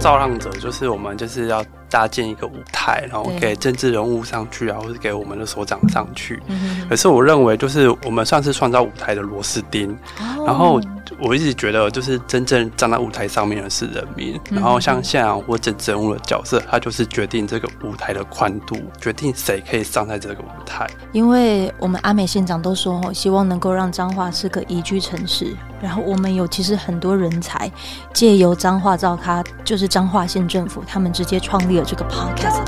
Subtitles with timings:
[0.00, 6.40] 造浪者就是我们就是要搭建一个舞台，然后给政治人物上去啊，或是给我们的所长上去。
[6.88, 9.94] 可是我认为，就是我们算是创造舞台的螺丝钉。
[10.46, 10.80] 然后
[11.22, 14.40] 我一直觉得，就是真正站在舞台上面的是人民。
[14.50, 20.88] 然后像现在我政治人物的角色，他就是决定这个舞台的宽度，决定谁可以上在这个舞台。
[21.12, 25.54] 因为我们阿美县长都说，希望能够让彰化是个宜居城市。
[25.80, 27.70] 然后我们有其实很多人才，
[28.12, 32.60] 借由彰化造咖，就是彰化县政府，他们直接创立了这个 podcast。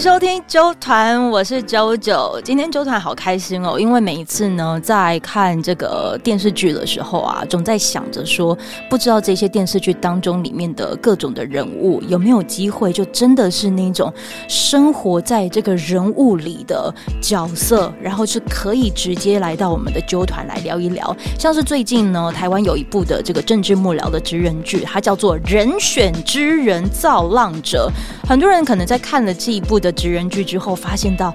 [0.00, 2.40] 收听啾团，我是啾啾。
[2.40, 8.56] 今天啾团好开心哦，因为每一次呢，在看这个电视剧的时候啊，总在想着说，
[8.88, 14.10] 不知道这些电视剧当中里面的各种的人物有没有机会，就真的是那种
[14.48, 16.90] 生活在这个人物里的
[17.20, 21.14] 角色，然后是可以直接来到我们的啾团来聊一聊。
[21.38, 27.92] 像是最近呢，台湾有一部的这个政治幕僚的职人剧，它叫做《人选之人造浪者》，
[28.26, 29.89] 很多人可能在看了这一部的。
[29.92, 31.34] 职人剧之后，发现到，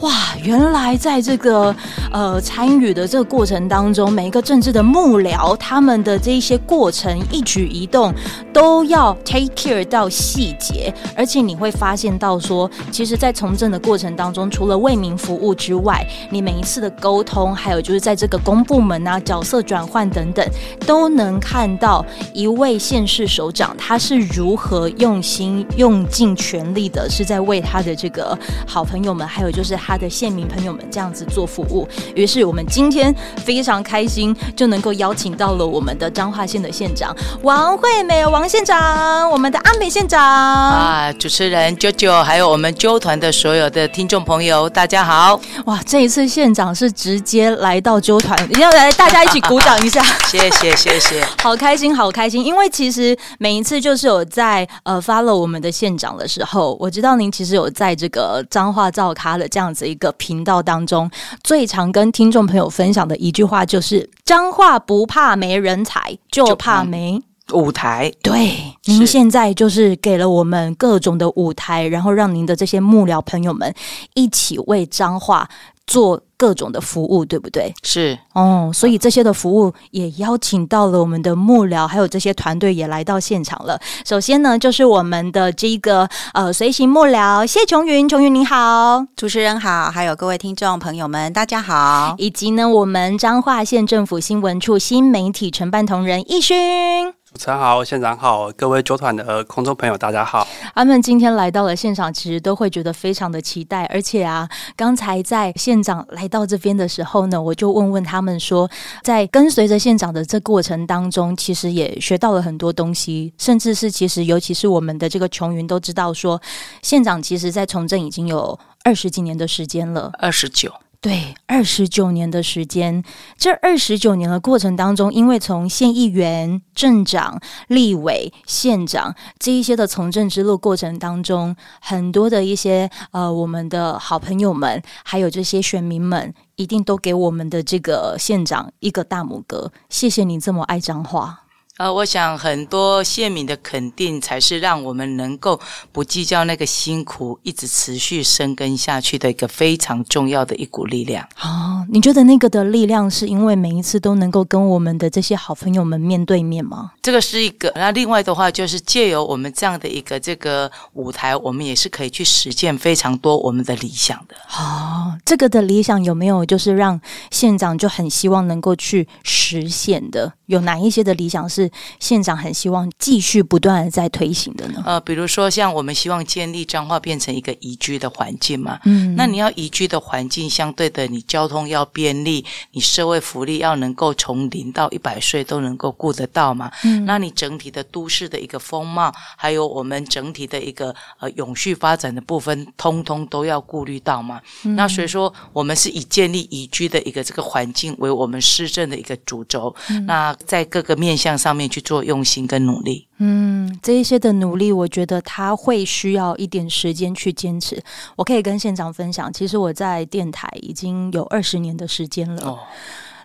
[0.00, 0.12] 哇，
[0.42, 1.74] 原来在这个
[2.12, 8.14] 呃参与的这个过程当中，每一个政治的幕僚，他们的这一些过程、一举一动，
[8.52, 20.46] 都要 take care 到细节，而且你会发现到说，其实，在从政的过程当中，除了为民服务之外，你每一次的沟通，还有就是在这个公部门啊角色转换等等，
[20.86, 27.95] 都能看到一位县市首长他是如何用心、用尽全力的，是在为他的。
[27.96, 31.88] 这个好朋友们，还有就是他的县民朋友们，这样子做服务。
[32.14, 45.40] 于是我们今天非常开心，就能够邀请到了我们的彰化县的县长王惠美王县长，我们的阿美县长啊，主持人啾啾，还有我们啾团的所有的听众朋友，大家好！
[45.64, 57.85] 哇，这一次县长是直接来到啾团，要来大家一起鼓掌一下，谢 谢谢谢， 好开心好开心，因为其实每一次就是有在呃 follow 我们的县长的时候，我知道您其实有在。
[57.86, 61.08] 在这个彰化造咖的这样子一个频道当中，
[61.44, 68.12] 最常跟听众朋友分享的一句话就是：彰化不怕没人才，就怕没舞台。
[68.22, 73.72] 对，您现在就是给了我们各种的舞台，然后让您的这些幕僚朋友们
[74.14, 75.48] 一起为彰化
[75.86, 77.72] 做各种的服务，对不对？
[77.82, 83.80] 是哦，所以这些的服务也邀请到了我们的幕僚，还有这些团队也来到现场了。
[84.04, 92.14] 首先呢，就是我们的这个呃随行幕僚谢琼云，琼云你好，主持人好，还有各位听众朋友们，大家好。
[92.18, 97.14] 以及呢，我们彰化县政府新闻处新媒体承办同仁易勋。
[97.36, 100.48] 主持人好，县长好，各位酒团的空中朋友，大家好。
[100.74, 103.84] 他们今天来到了现场，其实都会觉得非常的期待。
[103.92, 108.66] 而且啊，刚才在县长来到这边的时候呢，我就问问他们说，
[109.02, 116.40] 在跟随着县长的这过程当中，其实也学到了很多东西，甚至是其实尤其是我们的这个琼云都知道说，
[116.80, 120.72] 县长其实在从政已经有二十几年的时间了，二十九。
[121.00, 123.04] 对，二十九年的时间，
[123.36, 139.70] 这二十九年的过程当中，因为从县议员、镇长、立委、县长这一些的从政之路过程当中，很多的一些呃，我们的好朋友们，还有这些选民们，一定都给我们的这个县长一个大拇哥。
[139.88, 141.45] 谢谢你这么爱彰化。
[141.78, 145.60] 呃，我想很多县民的肯定，才是让我们能够
[145.92, 151.22] 不计较那个辛苦，一直持续深耕下去的一个非常重要的一股力量。
[151.42, 156.92] 哦，你觉得那个的力量，是因为每一次都能够跟我们的这些好朋友们面对面吗？
[157.02, 157.70] 这个是一个。
[157.76, 164.34] 那另外的话，就是借由我们这样的一个这个舞台，我们也是可以去实践非常多我们的理想的。
[164.58, 166.98] 哦，这个的理想有没有就是让
[167.30, 170.32] 县长就很希望能够去实现的？
[170.46, 171.65] 有哪一些的理想是
[171.98, 174.82] 县长很希望继续不断的在推行的呢？
[174.86, 200.36] 呃，比如说像我们希望建立彰化变成一个宜居的环境嘛，嗯，那你要宜居的环境，相对的你交通要便利，你社会福利要能够从零到一百岁都能够顾得到嘛，嗯，那你整体的都市的一个风貌，还有我们整体的一个呃永续发展的部分，通通都要顾虑到嘛，嗯，那所以说我们是以建立宜居的一个这个环境为我们市政的一个主轴，嗯，那。
[200.46, 207.82] 在各个面向上面去做用心跟努力，嗯，这一些的努力，我觉得他会需要一点时间去坚持。
[208.14, 212.46] 我可以跟县长分享，其实我在电台已经有二十年的时间了。
[212.46, 212.58] 哦，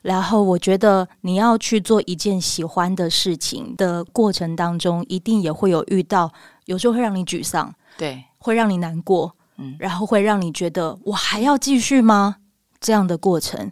[0.01, 6.31] 然后我觉得你要去做一件喜欢的事情的过程当中，一定也会有遇到。
[6.65, 12.37] 有时候会让你沮丧，对，会让你难过，嗯，然后会让你觉得我还要继续吗？
[12.79, 13.71] 这样的过程，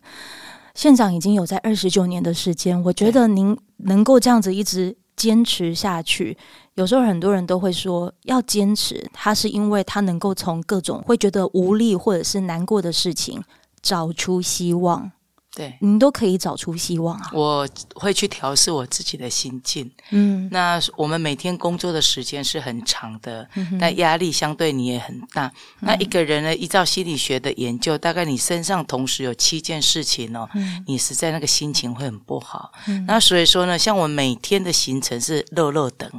[0.79, 6.37] 县长已经有在二十九年的时间，我觉得您能够这样子一直坚持下去。
[6.75, 13.43] 有时候很多人都会说要坚持，他是因为他能够从各种会觉得无力或者是难过的事情
[13.81, 15.11] 找出希望。
[15.59, 17.31] 对，你都可以找出希望啊！
[17.33, 19.91] 我会去调试我自己的心境。
[20.11, 25.47] 嗯，那我们每天工作的时间是很长的，嗯、但压力相对你也很大。
[25.47, 32.71] 嗯、那一个人呢，依照心理学的研究，大概你身上同时有七件事情哦，嗯、你实在那个心情会很不好。
[32.87, 36.09] 嗯、那所以说呢，像我每天的行程是乐乐等，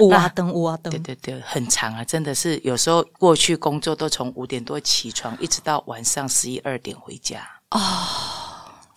[0.00, 8.47] 五啊等五啊等，对对对，很长啊，真的是有时候过去工作都从五点多起床，一直到晚上十一二点回家哦。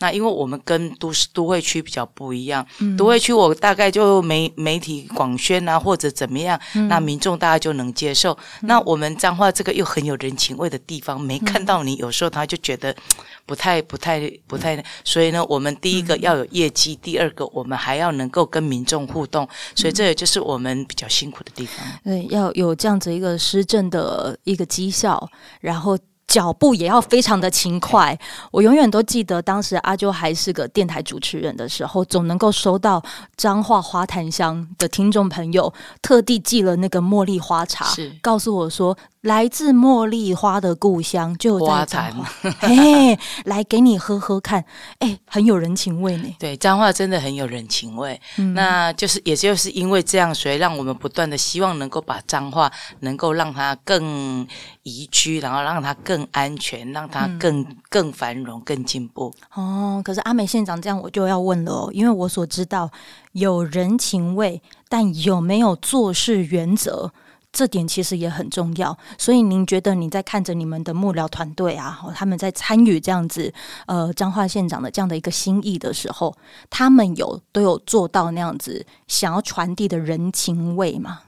[0.01, 8.33] 那因为我们跟都市都会区比较不一样，嗯、都会区我大概就媒媒体广宣啊，或者怎么样，嗯、那民众大家就能接受。
[8.61, 12.93] 嗯、那我们彰化这个又很有人情味的地方，没看到你，有时候他就觉得
[13.45, 14.83] 不太、不太、不太。
[15.03, 21.85] 所以呢，我们第一个要有业绩，嗯、第二个我们还要能够跟民众互动，所以这也就是我们比较辛苦的地方。
[22.03, 25.29] 对，要有这样子一个施政的一个绩效，
[25.61, 25.97] 然后。
[26.31, 28.17] 脚步也要非常的勤快。
[28.51, 33.03] 我永远都记得，当时阿啾还是个电台主持人的时候，总能够收到
[33.35, 38.97] 彰化花坛乡的听众朋友特地寄了那个茉莉花茶，是告诉我说。
[39.21, 42.27] 来自茉莉花的故乡就在彰化，
[42.59, 44.65] 嘿，来给你喝喝看，
[44.97, 46.35] 哎，很有人情味呢。
[46.39, 48.19] 对，彰化真的很有人情味。
[48.37, 52.71] 嗯、那就是，也就是因为这样，所以让我们不断的希望能够把彰化
[53.01, 54.47] 能够让它更
[54.81, 59.31] 宜居，然后让它更安全，让它更、嗯、更繁荣、更进步。
[59.53, 62.89] 哦，可是阿美县长这样，我就要问了哦，因为我所知道
[63.33, 64.59] 有人情味，
[64.89, 67.13] 但有没有做事原则？
[67.51, 73.53] 这点其实也很重要，所以您觉得你在看着你们的幕僚团队啊，他们在参与这样子
[73.87, 76.35] 呃彰化县长的这样的一个心意的时候，
[76.69, 81.19] 他们有都有做到那样子想要传递的人情味吗？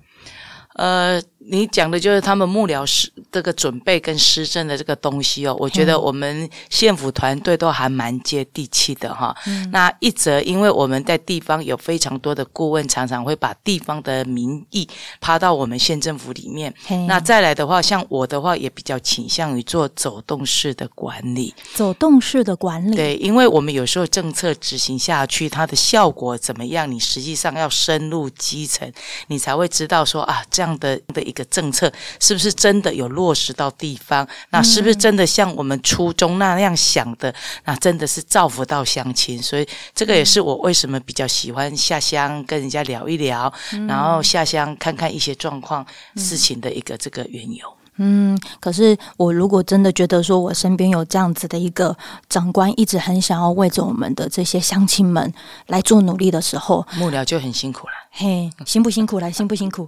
[0.75, 1.21] 呃。
[1.50, 9.36] 你讲的就是他们幕僚师这个准备跟施政的这个东西哦，我觉得我们县府团队都还蛮接地气的哈。
[9.48, 14.88] 嗯、那一则，因为我们在地方有非常多的顾问，常常会把地方的民意
[15.19, 16.74] 趴到我们县政府里面。
[17.07, 21.54] 那再来的话，像我的话，也比较倾向于做走动式的管理。
[21.74, 26.90] 走动式的管理，对，因为我们有时候政策执行下去，它的效果怎么样？
[26.90, 28.90] 你实际上要深入基层，
[29.28, 31.22] 你才会知道说啊，这样的的。
[31.24, 34.27] 一个政策是不是真的有落实到地方？
[34.50, 37.33] 那是不是真的像我们初衷那样想的？
[37.65, 39.41] 那真的是造福到乡亲。
[39.41, 45.85] 所以这个也是我为什么比较喜欢下乡跟人家聊一聊，嗯、然后下乡看看一些状况、
[46.15, 47.68] 事情的一个这个缘由。
[47.97, 51.95] 嗯，可是我如果真的觉得说我身边有这样子的一个
[52.27, 55.31] 长官，一直很想要为着我们的这些乡亲们
[55.68, 57.94] 来做努力的时候，幕僚就很辛苦了。
[58.09, 59.19] 嘿，辛不辛苦？
[59.19, 59.88] 来，辛不辛苦？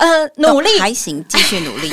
[0.00, 1.90] 呃，努力还行，继续努力。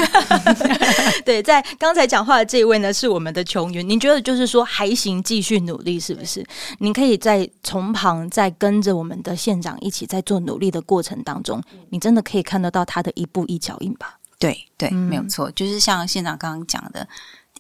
[1.25, 3.88] 对，在刚才讲话的这一位呢，是我们的琼云。
[3.88, 6.45] 您觉得就是说还行，继续努力，是不是？
[6.80, 14.18] 您可以在从旁在跟着我们的县长一起在做努力的过程当中，你真的可以看得到他的一步一脚印吧？
[14.39, 17.06] 对对，嗯、没有错，就是像县长刚刚讲的。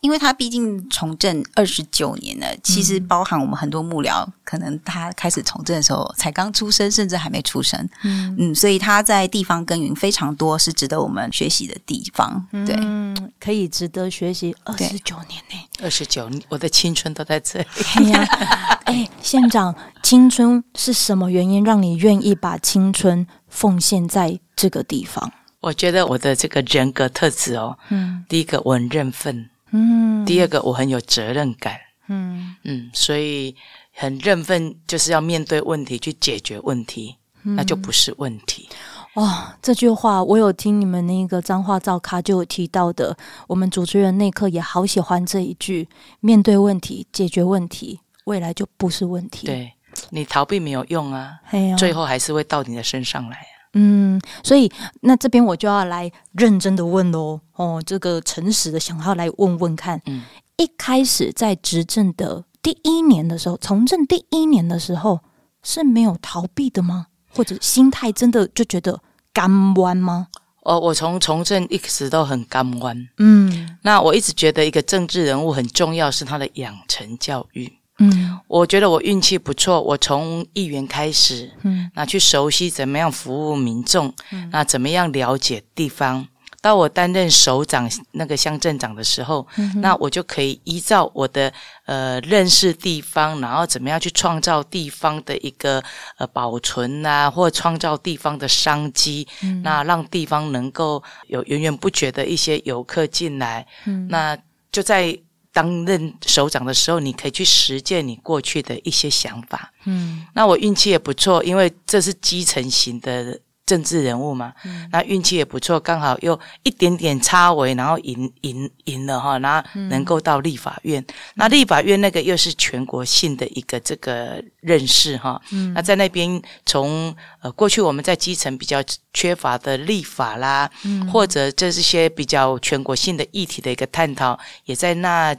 [0.01, 7.79] 因为他毕竟从政二十九年了，其实包含我们很多幕僚，嗯、可能他开始从政的时候才刚出生，甚至还没出生。
[8.03, 12.45] 嗯嗯，所以他在地方耕耘非常多，是值得我们学习的地方。
[12.51, 17.65] 对，嗯、可以值得学习二十九年呢，二十九，我的青春都在这里。
[17.95, 18.23] 哎呀，
[18.85, 25.31] 哎，县长，青春是什么原因让你愿意把青春奉献在这个地方？
[25.59, 29.49] 我觉得我的这个人格特质哦，嗯，第一个我很认份。
[29.71, 33.55] 嗯，第二个我很有责任感，嗯嗯，所以
[33.93, 38.69] 很认份，就是要面对问题去解决问题，嗯、那就不是问题。
[39.15, 49.47] 哇、哦，这句话我有听你们那个脏话照咖就有提到的，我们主持人那刻也好喜欢这一句：面对问题，解决问题，未来就不是问题。
[49.47, 49.73] 对，
[50.11, 51.39] 你逃避没有用啊，
[51.77, 53.45] 最后还是会到你的身上来。
[53.77, 60.23] 嗯，所以那这边我就要来认真的问喽，哦，这个诚实的想要来问问看，嗯，
[60.57, 65.19] 一开始在执政的第一年的时候，从政第一年的时候
[65.61, 67.07] 是没有逃避的吗？
[67.33, 68.99] 或者心态真的就觉得
[69.31, 70.27] 甘弯吗？
[70.63, 77.71] 哦，我从从政一直都很甘弯，嗯，那我一直觉得一个政治人物很重要是他的养成教育。
[77.99, 86.27] 嗯，我觉得我运气不错，我从议员开始，嗯，那去熟悉怎么样服务民众，嗯，那怎么样了解地方。
[86.59, 91.53] 到我担任首长那个乡镇长的时候，嗯、那我就可以依照我的
[91.85, 95.81] 呃认识地方，然后怎么样去创造地方的一个
[96.17, 103.65] 呃保存啊，或创造地方的商机，嗯、那让地方能够有源源不绝的一些游客进来。
[103.85, 104.37] 嗯、那
[104.71, 105.17] 就在
[105.57, 109.73] 担任首长的时候，你可以去实践你过去的一些想法。
[109.85, 113.39] 嗯，那我运气也不错，因为这是基层型的。
[113.67, 121.01] 政治人物嘛，嗯、那运气也不错，刚好又一点点差围，然后赢赢赢了哈，然后能够到立法院。
[121.01, 125.41] 嗯、那立法院那个又是全国性的一个这个认识哈。
[125.51, 128.81] 嗯、那在那边从呃过去我们在基层比较
[129.13, 135.35] 缺乏的立法啦，嗯、或者这是些比较全国性的议题的一个探讨，也在那。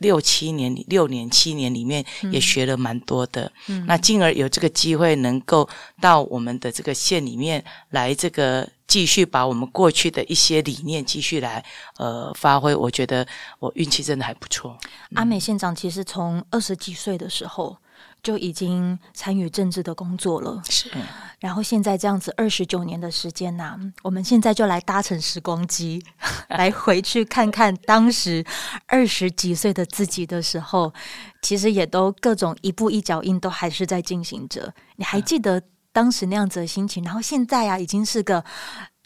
[0.00, 5.66] 六七年里，六年七年里面也学了蛮多的，嗯、那进而有这个机会能够
[6.00, 11.64] 到我们的这个县里面来，这个继续把我们过去的一些理念继续来
[11.96, 12.74] 呃发挥。
[12.74, 13.26] 我觉得
[13.58, 14.76] 我运气真的还不错。
[15.14, 17.76] 阿美县长其实从二十几岁的时候。
[18.22, 20.90] 就已经参与政治的工作了，是。
[21.38, 26.04] 然后现在这样子二十九年的时间呐、啊，我们现在就来搭乘时光机，
[26.48, 28.44] 来回去看看当时
[28.86, 30.92] 二十几岁的自己的时候，
[31.40, 34.74] 其实也都各种一步一脚印都还是在进行着。
[34.96, 35.62] 你还记得
[35.92, 37.02] 当时那样子的心情？
[37.02, 38.44] 然后现在啊，已经是个。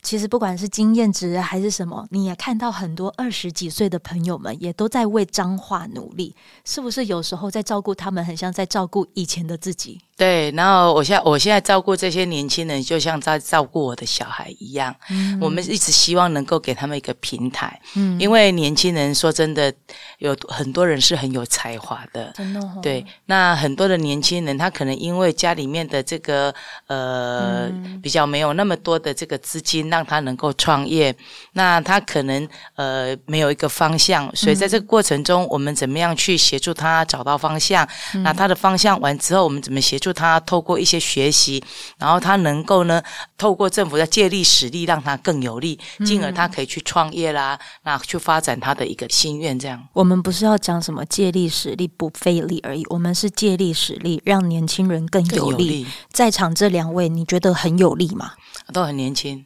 [0.05, 7.07] 其实不管是经验值还是什么，你也看到很多二十几岁的朋友们也都在为脏话努力，是不是？
[7.07, 10.01] 有时候在照顾他们，很像在照顾以前的自己。
[10.17, 14.95] 对，然后我现在我现在照顾这些年轻人，就像在照顾我的小孩一样。
[15.11, 17.81] 嗯，我们一直希望能够给他们一个平台。
[17.97, 19.75] 嗯，因为年轻人说真的，
[20.19, 22.31] 有很多人是很有才华的。
[22.33, 22.79] 真的哦。
[22.81, 26.55] 对，那很多的年轻人，他可能因为家里面的这个
[26.87, 31.15] 呃、嗯、比较没有那么多的这个资金，让他能够创业。
[31.53, 37.89] 那他可能呃没有一个方向，所以在这个过程中，我们怎么样去协助他找到方向？
[38.15, 40.13] 嗯、那他的方向完之后，我们怎么协助？
[40.13, 41.63] 他透过一些学习，
[41.99, 43.01] 然后他能够呢，
[43.39, 49.57] 透过政府的借力使力，让他更有力，进而他可以去创业啦，嗯、那去发展他的一个心愿。
[49.57, 55.53] 这样，我们不是要讲什么借力使力不费力而已，我们是借力使力，让年轻人更有力。
[55.53, 58.33] 有力在场这两位，你觉得很有力吗？
[58.73, 59.45] 都很年轻，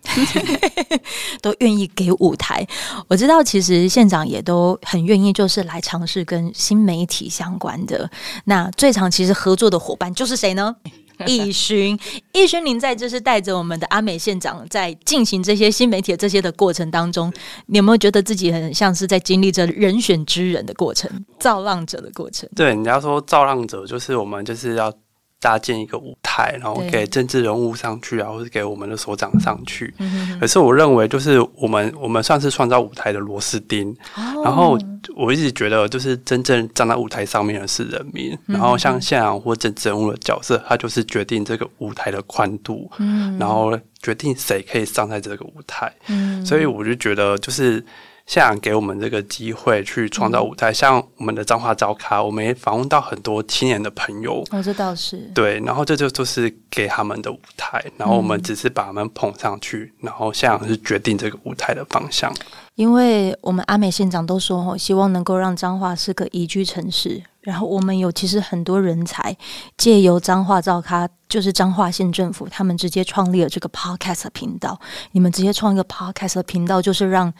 [1.42, 2.66] 都愿意给舞台。
[3.08, 8.08] 我知道，其实县长也都很愿意，就是来尝试跟新媒体相关的。
[8.44, 10.74] 那最常其实合作的伙伴就是谁呢？
[11.26, 11.98] 易勋，
[12.32, 17.32] 易勋，您在就是带着我们的阿美县长在进行这些新媒体的这些的过程当中，
[17.66, 21.10] 你有没有觉得自己很像是在经历着人选之人的过程，
[21.40, 22.48] 造浪者的过程？
[22.54, 24.94] 对，人家说造浪者就是我们就是要。
[25.40, 29.94] 搭建一个舞台，然后给政治人物上去啊，或是给我们的所长上去。
[29.98, 33.90] 嗯、可是我认为，就是我们我们算是创造舞台的螺丝钉。
[34.16, 34.78] 哦、然后
[35.16, 38.32] 我一直觉得，就是真正站在舞台上面的是人民。
[38.46, 45.92] 嗯、然后像县长或政治人物的角色，他就是决定这个舞台的宽度，嗯、然后决定谁可以上在这个舞台。
[46.08, 47.84] 嗯、所以我就觉得，就是。
[48.28, 54.44] 县长给我们这个机会去创造舞台，嗯、像我们的彰化早咖，我们也访问到很多青年的朋友。
[54.50, 55.16] 哦，这倒是。
[55.34, 62.30] 对，然后这就就是给他们的舞台，然后我们只是把他们捧上去，嗯、然后县长是决定这个舞台的方向。
[62.74, 67.22] 因为我们阿美县长都说，希望能够让彰化是个宜居城市。
[67.40, 69.34] 然后我们有其实很多人才
[69.78, 74.78] 借由彰化造咖，就是彰化县政府，他们直接创立了这个 Podcast 频道。
[75.12, 77.32] 你们直接创一个 Podcast 频道，就是让。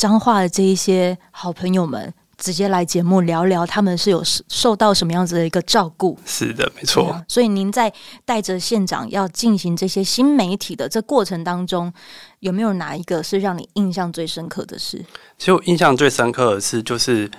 [0.00, 6.18] 彰化的这一些好朋友们，直接来节目聊聊，他们是有受到什么样子的一个照顾？
[6.24, 7.10] 是的，没错。
[7.10, 7.92] 啊，所以您在
[8.24, 11.92] 带着县长要进行这些新媒体的这过程当中，
[12.38, 15.04] 有没有哪一个是让你印象最深刻的事？
[15.36, 17.30] 其实我印象最深刻的是，就是。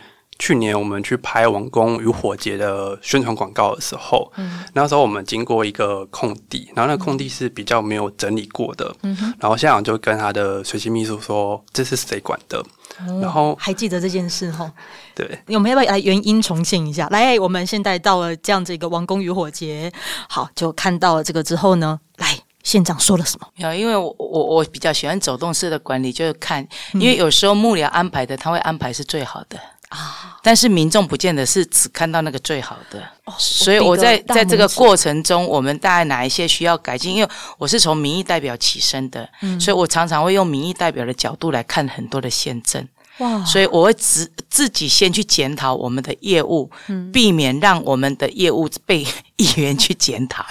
[0.42, 12.60] 去年我们去拍王宫与火节的宣传广告的时候，嗯、那时候我们经过一个空地，然后那个空地是比较没有整理过的，嗯、哼然后县长就跟他的随行秘书说：“这是谁管的？”
[13.08, 14.70] 嗯、然后还记得这件事哈？
[15.14, 17.08] 对，我们要不要来原因重现一下？
[17.10, 19.94] 来，我们现在到了这样子一个王宫与火节，
[20.28, 23.48] 好，就看到了这个之后呢，来，县长说了什么？
[23.58, 29.60] 没有，因为我我我比较喜欢走动式的管理，就是看，因为有时候幕僚安排的，他会安排是最好的。
[29.92, 30.40] 啊！
[30.42, 37.14] 但是民众不见得是只看到那个最好的，哦、所以我在在这个过程中，我们大概哪一些需要改进？
[37.14, 42.88] 因为我是从民意代表起身的，嗯、所以我常常会用民意代表的角度来看很多的宪政。
[43.18, 49.06] 哇，所以我会自自己先去检讨我们的业务，嗯、避免让我们的业务被
[49.36, 50.46] 议员去检讨。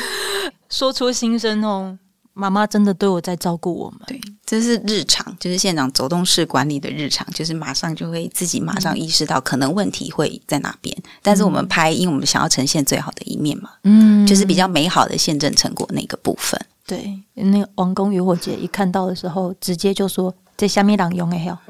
[0.68, 1.98] 说出心声哦。
[2.38, 16.58] 妈妈真的都有在照顾我们，对，这是日常，就是现场走动式管理的日常，就是马上就会自己马上意识到可能问题会在哪边，嗯、但是我们拍，因为我们想要呈现最好的一面嘛，嗯，就是比较美好的县政成果那个部分。
[16.86, 21.60] 对，那个王宫与我姐一看到的时候，直接就说：“这下面朗用的好，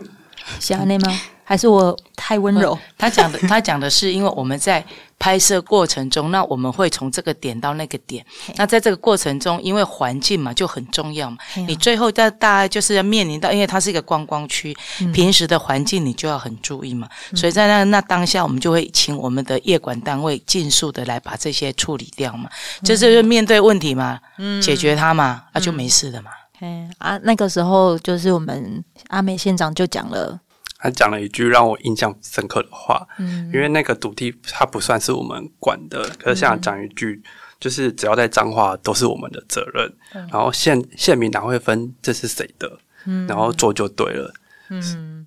[0.60, 1.20] 是安内吗？
[1.48, 4.84] 还是我太温柔？”他讲的， 他讲的是，因为我们在。
[5.18, 8.22] 拍摄过程中，那我们会从这个点到那个点。
[8.56, 14.76] 那在这个过程中，因为环境嘛就很重要嘛，你最后在大概就是要面临到，因为它是一个观光区，
[15.14, 17.08] 平时的环境你就要很注意嘛。
[17.34, 22.50] 所以在那那当下，我们就会请我们的业管单位尽速的来把这些处理掉嘛，
[22.84, 24.20] 就是面对问题嘛，
[24.60, 26.30] 解决它嘛，那就没事了嘛。
[26.60, 30.40] 嗯啊，那个时候就是我们阿美县长就讲了。
[30.78, 37.22] 他讲了一句让我印象深刻的话，嗯，因为那个土地它不算是我们管的，可是像讲一句，
[37.58, 44.32] 就是只要在彰化都是我们的责任，然后县县民哪会分这是谁的，嗯，然后做就对了，
[44.68, 45.26] 嗯，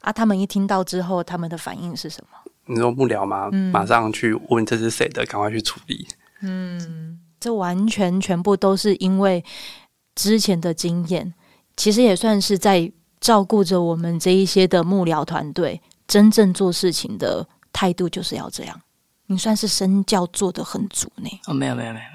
[0.00, 2.50] 啊，他们一听到之后，他们的反应是什么？
[2.66, 3.48] 你说不聊吗？
[3.72, 6.06] 马上去问这是谁的，赶快去处理。
[6.42, 9.42] 嗯，这完全全部都是因为
[10.18, 11.32] 之前的经验，
[11.76, 12.92] 其实也算是在。
[13.20, 18.80] 照顾着我们这一些的幕僚团队，真正做事情的态度就是要这样。
[19.26, 21.28] 你算是身教做的很足呢？
[21.48, 22.06] 哦，没有没有没有，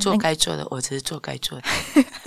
[0.00, 1.64] 做该做的，我只是做该做的。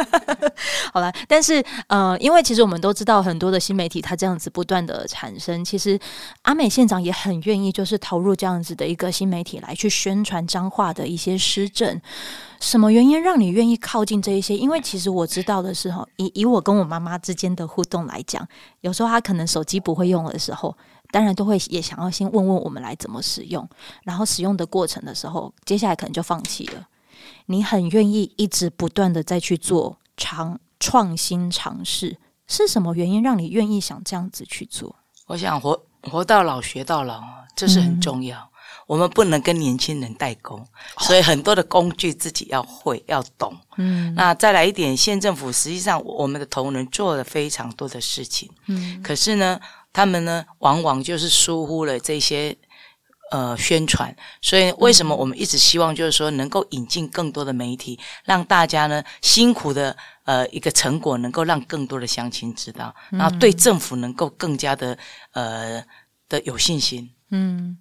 [0.94, 6.00] 好了，但是呃，因为其实我们都知道，很多的新媒体它这样子不断的产生，其实
[6.44, 12.00] 阿美县长也很愿意，就是投入这样子的一个新媒体来去宣传彰化的一些施政。
[12.60, 14.56] 什么原因让你愿意靠近这一些？
[14.56, 18.48] 因为其实我知道的是哈， 以以我跟我妈妈之间的互动来讲，
[18.82, 20.76] 有时候她可能手机不会用的时候，
[21.12, 23.68] 当然都会也想要先问问我们来怎么使用，
[24.04, 26.88] 然后使用的过程的时候，接下来可能就放弃了。
[27.48, 32.18] 你很愿意一直不断的再去做尝创新尝试，
[32.48, 34.96] 是什么原因让你愿意想这样子去做？
[35.28, 37.22] 我想活活到老学到老，
[37.56, 38.38] 这是很重要。
[38.38, 38.50] 嗯
[38.86, 43.56] 我们不能跟年轻人代工，所以很多的工具自己要会要懂。
[43.78, 48.52] 嗯，那再来一点，县政府实际上我们的同仁做了非常多的事情。
[48.68, 49.58] 嗯，可是呢，
[49.94, 52.56] 他们呢往往就是疏忽了这些
[53.32, 54.16] 呃宣传。
[54.42, 64.98] 所以为什么我们一直希望就是说能够引进更多的媒体，让大家呢辛苦的呃一个成果能够让更多的乡亲知道，然后对政府能够更加的
[65.34, 65.84] 呃
[66.28, 67.10] 的有信心。
[67.30, 67.78] 嗯。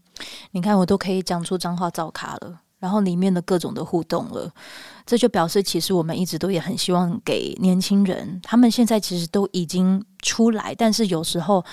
[0.50, 4.52] 你看，我都可以讲出脏话造卡了，然后里面的各种的互动了，
[5.06, 11.64] 这就表示其实我们一直都也很希望给年轻人，他们现在其实都已经出来，但是有时候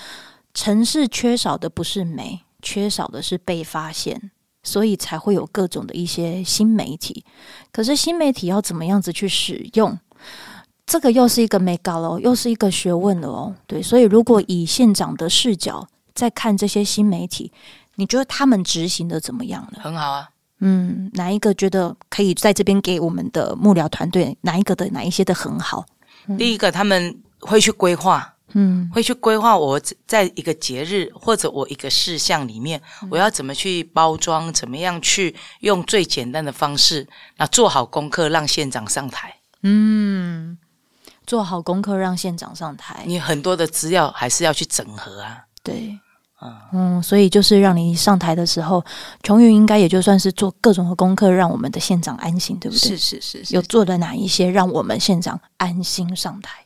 [0.53, 4.31] 城市缺少的不是美，缺少的是被发现，
[4.63, 7.23] 所以才会有各种的一些新媒体。
[7.71, 9.97] 可是新媒体要怎么样子去使用，
[10.85, 13.55] 这个又是一个没搞了，又是一个学问了哦。
[13.67, 17.51] 对，所以如果以县长的视角在看这些新媒体。
[17.95, 19.79] 你觉得他们执行的怎么样呢？
[19.81, 25.85] 很好啊，嗯，哪一个觉得可以在这边给我们的幕僚团队哪一个的哪一些的很好？
[26.27, 37.07] 嗯、第一个，他们会去规划，嗯，会去规划我在一个节日或者我一个事项里面，我要怎么去包装，怎么样去用最简单的方式，
[37.38, 39.35] 那做好功课，让县长上台。
[39.63, 40.57] 嗯，
[41.25, 43.03] 做好功课，让县长上台。
[43.05, 45.99] 你很多的资料还是要去整合啊，对。
[46.71, 48.81] 嗯，所以就是让你上台的时候，
[49.23, 52.79] 琼云应该也就算是做各种的功课，让我们的县长安心，对不对？
[52.79, 56.65] 是是是，是，有做的哪一些让我们县长安心上台？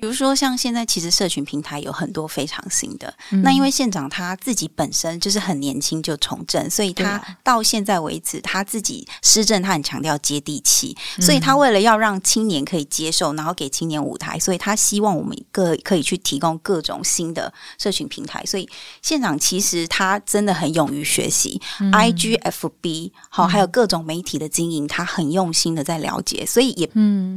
[0.00, 3.12] 比如说，像现在其实社群平台有很多非常新的。
[3.32, 18.40] 嗯、那因为县长他自己本身就是很年轻就从政，所以他到现在为止，他自己施政他很强调接地气，嗯、所以他为了要让青年可以接受，然后给青年舞台，所以他希望我们各可以去提供各种新的社群平台。
[18.46, 18.68] 所以
[19.02, 26.88] 县长其实他真的很勇于学习、嗯、IG、FB 好，还有各种媒体的经营，他很用心的在了解，所以也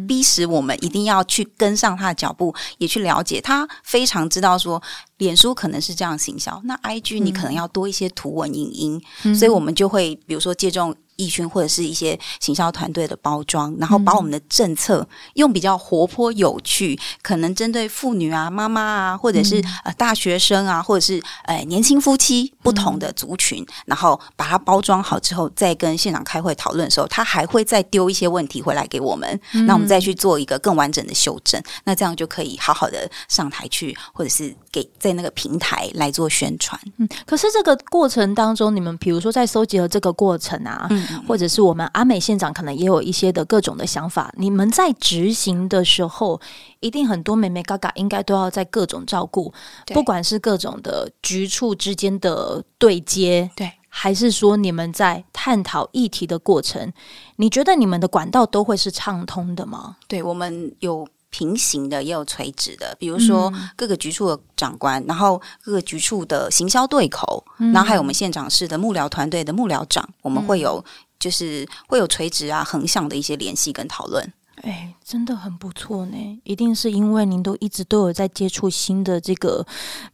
[0.08, 2.51] 逼使我们一定要去跟上他的脚步。
[2.78, 4.82] 也去了解，他非常知道说，
[5.18, 36.80] 脸书可能是这样行销，那 IG 你可能要多一些图文影音，嗯、所以我们就会比如说借重易勋或者是一些行销团队的包装，然后把我们的政策用比较活泼有趣，可能针对妇女啊、妈妈啊，或者是呃大学生啊，或者是呃年轻夫妻不同的族群，然后把它包装好之后，再跟现场开会讨论的时候，他还会再丢一些问题回来给我们，那我们再去做一个更完整的修正，那这样就可以好好的上台去，或者是给在那个平台来做宣传。
[36.98, 46.40] 嗯，可是这个过程当中，你们比如说在收集的这个过程啊，嗯，或者是我们阿美县长可能也有一些的各种的想法，你们在执行的时候，
[46.80, 49.54] 一定很多美眉嘎嘎应该都要在各种照顾，
[49.88, 56.94] 不管是各种的局处之间的对接，对，还是说你们在探讨议题的过程，
[57.36, 59.98] 你觉得你们的管道都会是畅通的吗？
[60.08, 61.06] 对，我们有。
[61.32, 70.84] 平行的也有垂直的，比如说各个局处的长官，嗯、然后各个局处的行销对口，嗯、然后还有我们县长室的幕僚团队的幕僚长，我们会有
[71.18, 74.32] 就是会有垂直啊、横向的一些联系跟讨论。
[74.58, 76.18] 哎，真的很不错呢！
[76.44, 79.66] 一定是因为您都一直都有在接触新的这个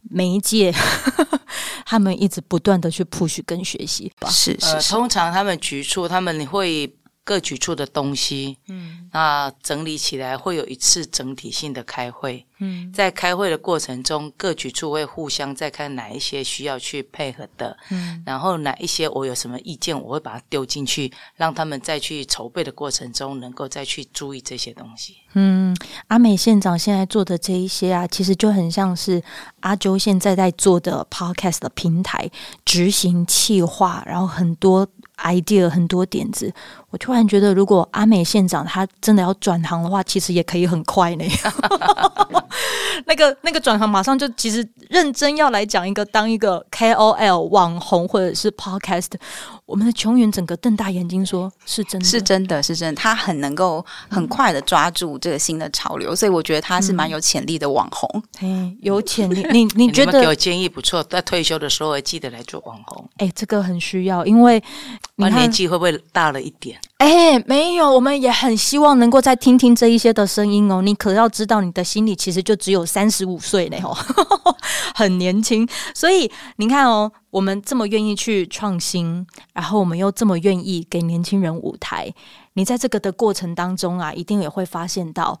[0.08, 0.72] 媒介，
[1.84, 4.30] 他们一直不断的去 push 跟学习吧。
[4.30, 6.94] 是是，是、呃，通常他们局处他们会。
[7.24, 25.16] 各局处的东西，嗯，那整理起来会有一次整体性的开会，嗯，在开会的过程中，各局处会互相再看哪一些需要去配合的，嗯，然后哪一些我有什么意见，我会把它丢进去，让他们再去筹备的过程中能够再去注意这些东西。
[25.34, 25.76] 嗯，
[26.08, 29.22] 阿美县长现在做的这一些啊，其实就很像是
[29.60, 32.30] 阿啾现在在做的 Podcast 的平台
[32.64, 34.86] 执行企划，然后很多。
[35.18, 36.54] idea 很多点子，
[36.90, 41.24] 我突然觉得，如果阿美县长他真的要转行的话，其实也可以很快呢。
[43.06, 49.06] 那个那个转行马上就其实认真要来讲一个当一个 KOL 网红或者是 podcast，
[49.66, 58.22] 我们的琼云整个瞪大眼睛说：“是真的，是真的，是真的。”他很能够很快的抓住这个新的潮流，嗯、所以我觉得他是蛮有潜力的网红。
[58.40, 59.46] 嗯，有潜力。
[59.52, 60.20] 你你 觉得？
[60.20, 63.08] 给我建议不错，在退休的时候记得来做网红。
[63.18, 64.62] 哎，这个很需要，因为
[65.16, 66.77] 你年纪会不会大了一点？
[66.98, 70.82] 哎，没有，我们也很希望能够再听听这一些的声音哦。
[70.82, 73.96] 你可要知道，你的心里其实就只有三十五岁嘞，哦，
[74.96, 75.66] 很年轻。
[75.94, 82.12] 所以你看哦，我们这么愿意去创新，然后我们又这么愿意给年轻人舞台。
[82.54, 85.38] 你在这个的过程当中啊，一定也会发现到，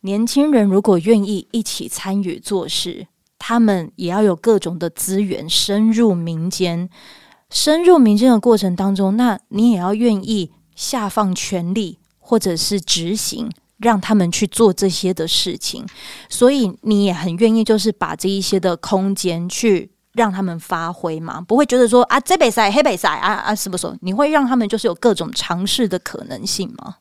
[0.00, 3.06] 年轻人如果愿意一起参与做事，
[3.38, 6.90] 他们也要有各种的资源，深入民间。
[7.48, 10.50] 深入民间的过程当中，那你也要愿意。
[10.80, 15.84] 下放权力，或者是执行，让他们去做这些的事情，
[16.30, 23.94] 所以你也很愿意，就是把这一些的空间去让他们发挥嘛，不会觉得说啊，这比赛、黑比赛啊啊，是不是？
[24.00, 26.96] 你会让他们就是有各种尝试的可能性吗？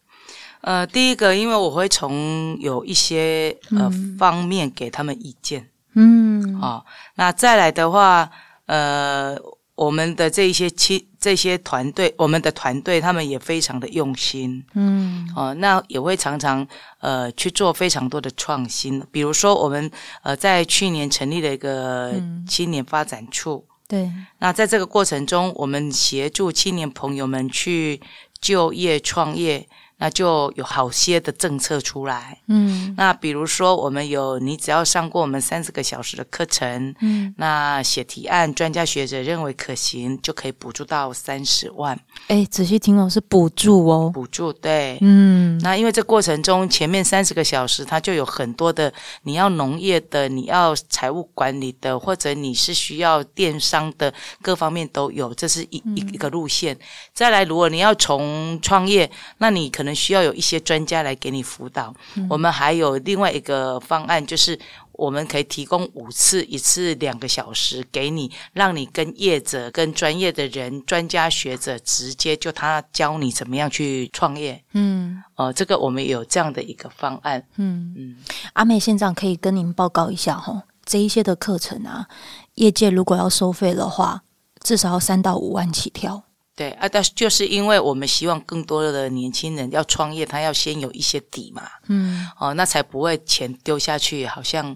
[0.59, 8.29] 呃，第一个，因为我会从有一些呃、嗯、方面给他们意见，嗯，好、哦，那再来的话，
[8.65, 9.37] 呃。
[9.79, 16.67] 我们的这一些亲这些团队，我们的团队他们也非常的用心，嗯，哦，那也会常常
[16.99, 19.89] 呃去做非常多的创新，比如说我们
[20.21, 22.13] 呃在去年成立了一个
[22.45, 28.01] 青年发展处，嗯、对，那在这个过程中，我们协助青年朋友们去
[28.41, 29.65] 就业创业。
[30.01, 41.99] 那就有好些的政策出来，嗯，那比如说我们有，你只要上过我们三十个小时的课程，嗯，那写提案，专家学者认为可行，就可以补助到三十万。
[42.29, 56.79] 哎，仔细听哦，是补助哦，补助对，嗯，那因为这过程中前面三十个小时，它就有很多的，你要农业的，你要财务管理的，或者你是需要电商的，各方面都有，这是一一一个路线。
[57.13, 59.88] 再来，如果你要从创业，那你可能。
[59.93, 61.93] 需要有一些专家来给你辅导。
[62.15, 64.57] 嗯、我们还有另外一个方案，就是
[64.93, 74.61] 我们可以提供五次，一次两个小时给你，让你跟业者、跟专业的人、专家学者直接就他教你怎么样去创业。
[74.73, 77.43] 嗯，呃，这个我们有这样的一个方案。
[77.55, 78.15] 嗯嗯，
[78.53, 82.07] 阿美县长可以跟您报告一下哈，这一些的课程啊，
[82.55, 84.23] 业界如果要收费的话，
[84.61, 86.23] 至少要三到五万起跳。
[86.59, 94.75] 对啊，但是就是因为我们希望更多的年轻人要创业，他要先有一些底嘛，嗯，哦，那才不会钱丢下去，好像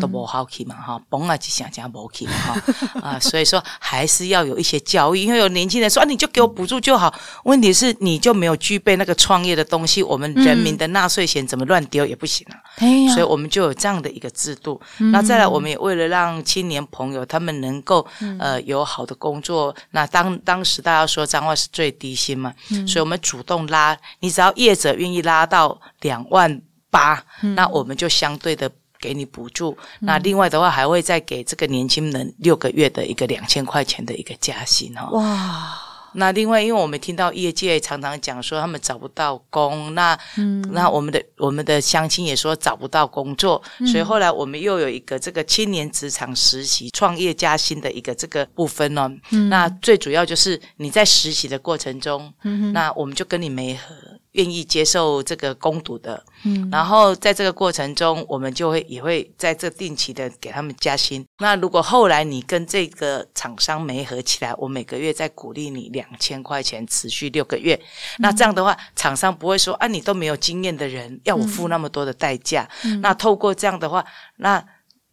[0.00, 3.00] 都不好去嘛哈，甭啊去想讲无去嘛哈。
[3.02, 14.80] 啊，所以说还是要有一些教育，因为有年轻人说啊，你就给我补助就好，问题是你就没有具备那个创业的东西，我们人民的纳税钱怎么乱丢也不行啊，嗯、所以我们就有这样的一个制度。
[14.98, 18.06] 嗯、那再来，我们也为了让青年朋友他们能够
[18.38, 28.70] 呃有好的工作，那当当时大家说彰化是最低薪嘛，嗯、所以我们主动拉，你只要业者愿意拉到两万八，嗯、那我们就相对的。
[29.04, 35.10] 给你补助，那另外的话还会再给这个年轻人六个月的一个两千块钱的一个加薪哦。
[35.12, 35.78] 哇！
[36.16, 49.10] 那另外，因为我们听到业界常常讲说他们找不到工，那嗯，那我们的我们的乡亲也说找不到工作，嗯、所以后来我们又有一个这个青年职场实习创业加薪的一个这个部分哦。
[49.32, 52.32] 嗯、那最主要就是你在实习的过程中，
[52.72, 53.94] 那我们就跟你媒合。
[54.34, 61.24] 愿意接受这个攻读的，嗯，然后在这个过程中，我们就会也会在这定期的给他们加薪。
[61.38, 67.74] 那如果后来你跟这个厂商没合起来，我每个月再鼓励你两千块钱，持续六个月。
[67.74, 72.68] 嗯、那这样的话，厂商不会说啊，你都没有经验的人，要我付那么多的代价。
[72.84, 74.04] 嗯、那透过这样的话，
[74.38, 74.64] 那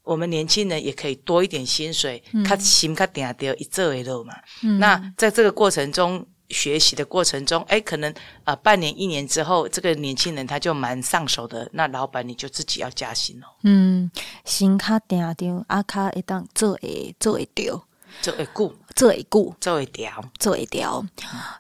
[0.02, 4.34] 我们年轻人也可以多一点薪水，他心他定掉一做一路嘛。
[4.64, 6.26] 嗯、那在这个过程中。
[6.52, 8.12] 学习的过程中，哎，可能
[8.44, 11.70] 啊、呃，半年一年之后，这个年轻人他就蛮上手的。
[11.74, 13.48] 那老板你就自己要加薪了。
[13.64, 14.10] 嗯，
[14.46, 17.82] 薪卡定定，阿卡一当做会做会掉，
[18.22, 21.06] 做会顾，做会顾，做会掉，做会掉。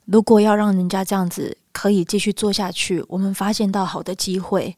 [0.05, 4.75] 如果要让人家这样子可以继续做下去，我们发现到好的机会。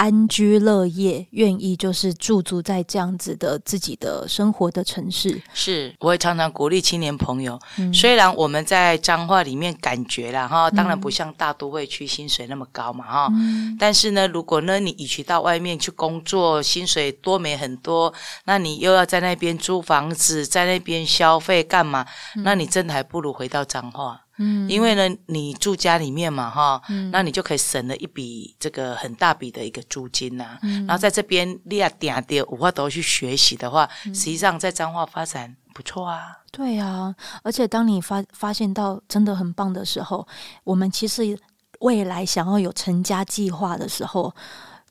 [0.00, 5.38] 安居乐业，愿意就是驻足在这样子的自己的生活的城市。
[5.52, 7.60] 是，我会常常鼓励青年朋友。
[7.76, 13.28] 嗯、虽然我们在彰化里面感觉了哈，当然不像大都会区薪水那么高嘛哈。
[13.32, 18.10] 嗯、但是呢，如果呢你与其到外面去工作，薪水多没很多，
[18.46, 22.06] 那你又要在那边租房子，在那边消费干嘛？
[22.36, 24.22] 嗯、那你真的还不如回到彰化。
[24.40, 30.58] 嗯，因为呢，你住家里面嘛，哈，嗯，那你就可以省了一笔这个很大笔的一个租金呐、啊。
[30.62, 36.38] 嗯，然后在这边你也点点五花都去学习的话，嗯、实际上在彰化发展不错啊。
[36.50, 40.26] 对啊，而且当你发发现到真的很棒的时候，
[40.64, 41.38] 我们其实
[41.80, 44.34] 未来想要有成家计划的时候。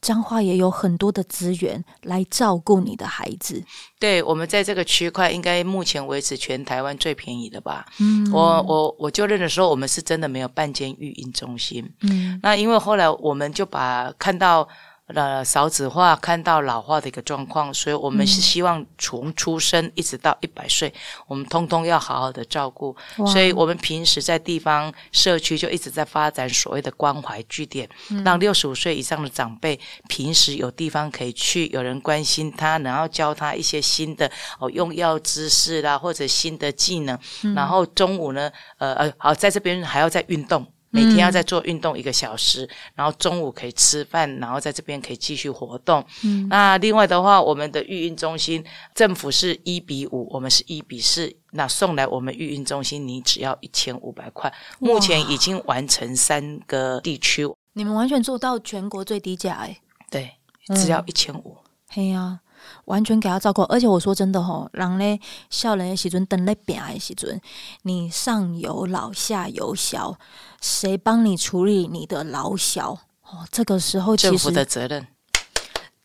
[0.01, 3.63] 彰化也有很多的资源来照顾你的孩子。
[3.99, 7.85] 对，我们在这个区块，应该目前为止全台湾最便宜的吧？
[7.99, 11.89] 嗯，我我我就任的时候，我们是真的没有半间育婴中心。
[12.01, 14.67] 嗯，那因为后来我们就把看到。
[15.15, 20.93] 呃，少子化看到老化的一个状况，所以我们是希望从出生一直到一百岁，嗯、
[21.27, 22.95] 我们通通要好好的照顾。
[23.25, 37.17] 所以我们平时在地方社区就一直在发展所谓的关怀据点，嗯、让六十五岁以上的长辈平时有地方可以去，有人关心他，然后教他一些新的哦用药知识啦，或者新的技能。
[37.43, 40.65] 嗯、然后中午呢，呃呃，好在这边还要再运动。
[40.91, 46.03] 每天要再做运动一个小时，嗯、然后中午可以吃饭，然后在这边可以继续活动。
[46.23, 48.63] 嗯，那另外的话，我们的育婴中心
[48.95, 51.31] 政府是一比五，我们是一比四。
[51.51, 54.51] 那送来我们育婴中心，你只要一千五百块。
[54.79, 59.77] 目前已经完成三个地区，你们完全做到全国最低价哎。
[60.09, 60.31] 对，
[60.75, 61.57] 只要一千五。
[61.87, 62.39] 嘿呀。
[62.85, 65.19] 完全给他照顾，而且我说真的吼，人咧
[65.49, 67.39] 少年的时阵，等咧病的时阵，
[67.83, 70.17] 你上有老下有小，
[70.61, 72.91] 谁帮你处理你的老小？
[73.23, 75.07] 哦，这个时候其实政府的责任，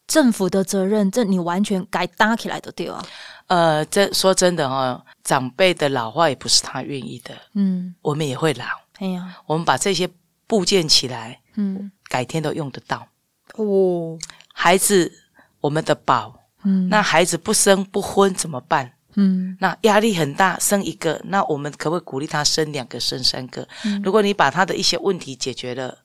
[0.07, 3.03] 政府的责任，这你完全该搭起来的对啊。
[3.47, 8.65] 呃，这说真的哈，长辈的老化也不是他愿意的，嗯，我们也会老，
[8.99, 10.09] 哎呀，我们把这些
[10.47, 13.07] 部件起来，嗯，改天都用得到。
[13.55, 14.19] 哦，
[14.53, 15.13] 孩子，
[15.61, 16.41] 我们的宝。
[16.65, 18.91] 嗯，那孩子不生不婚怎么办？
[19.17, 23.67] 嗯，那压力很大，生一个，那我们可不可以鼓励他生两个、生三个？
[23.85, 25.97] 嗯，如果你把他的一些问题解决了，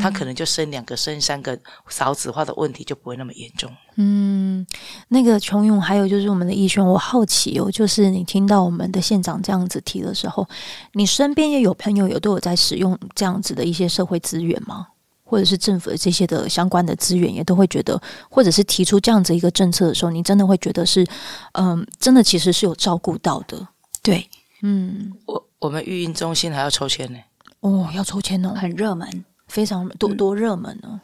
[0.00, 1.56] 他可能就生两个、生三个，
[1.88, 3.70] 少子化的问题就不会那么严重。
[3.96, 4.66] 嗯，
[5.08, 10.46] 那个琼勇，还有就是我们的逸轩，我好奇哦，就是你听到我们的县长这样子提的时候，
[10.92, 14.88] 你身边也有朋友有都有在使用这样子的一些社会资源吗？
[15.28, 21.04] 或者是政府的这些的相关的资源，也都会觉得，或者是提出这样子一个政策的时候，你真的会觉得是，
[21.54, 23.66] 嗯，真的其实是有照顾到的。
[24.00, 24.30] 对，
[24.62, 27.18] 嗯，我我们育婴中心还要抽签呢。
[27.60, 31.00] 哦，要抽签哦，很热门，非常多多热门呢。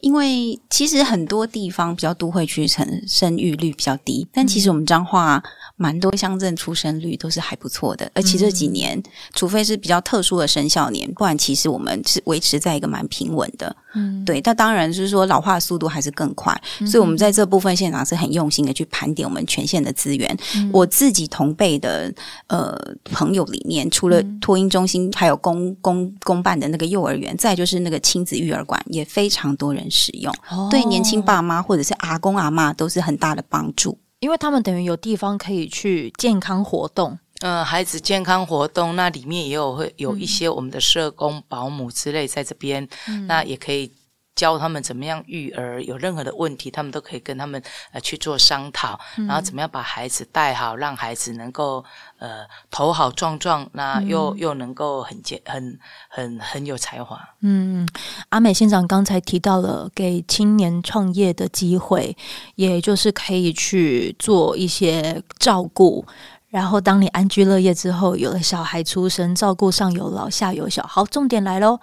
[0.00, 5.42] 因为其实很多地方比较都会区成生育率比较低，但其实我们彰化
[5.76, 9.02] 蛮多乡镇出生率都是还不错的，而且这几年，
[9.34, 13.74] 除非是比较特殊的生肖年，不然其实我们是维持在一个蛮平稳的。
[13.98, 14.40] 嗯，对。
[14.40, 20.38] 但当然就是说老化的速度还是更快，嗯、所以我们在这部分现场是很用心的去盘点我们全县的资源。
[20.56, 22.12] 嗯、我自己同辈的
[22.46, 30.32] 呃朋友里面，除了托婴中心，还有公公公办的那个幼儿园，再就是那个亲子育儿馆，也非常多人使用。
[30.50, 37.18] 哦、对年轻爸妈或者是阿公阿妈都是很大的帮助，因为他们等于有地方可以去健康活动。
[37.40, 43.92] 嗯、呃，孩子健康活动，那里面也有会有一些我们的社工、保姆之类在这边，嗯、那也可以
[44.34, 51.84] 教他们怎么样育儿，有任何的问题，他们都可以跟他们呃去做商讨，嗯、然后怎么样把孩子带好，让孩子能够
[52.18, 57.20] 呃头好壮壮，那又、嗯、又能够很健很很很有才华。
[57.42, 57.88] 嗯，
[58.30, 62.16] 阿美县长刚才提到了给青年创业的机会，
[62.56, 66.04] 也就是可以去做一些照顾。
[66.48, 70.82] 然后，当你安居乐业之后，有了小孩出生，照顾上有老下有小。
[70.86, 71.78] 好，重点来喽，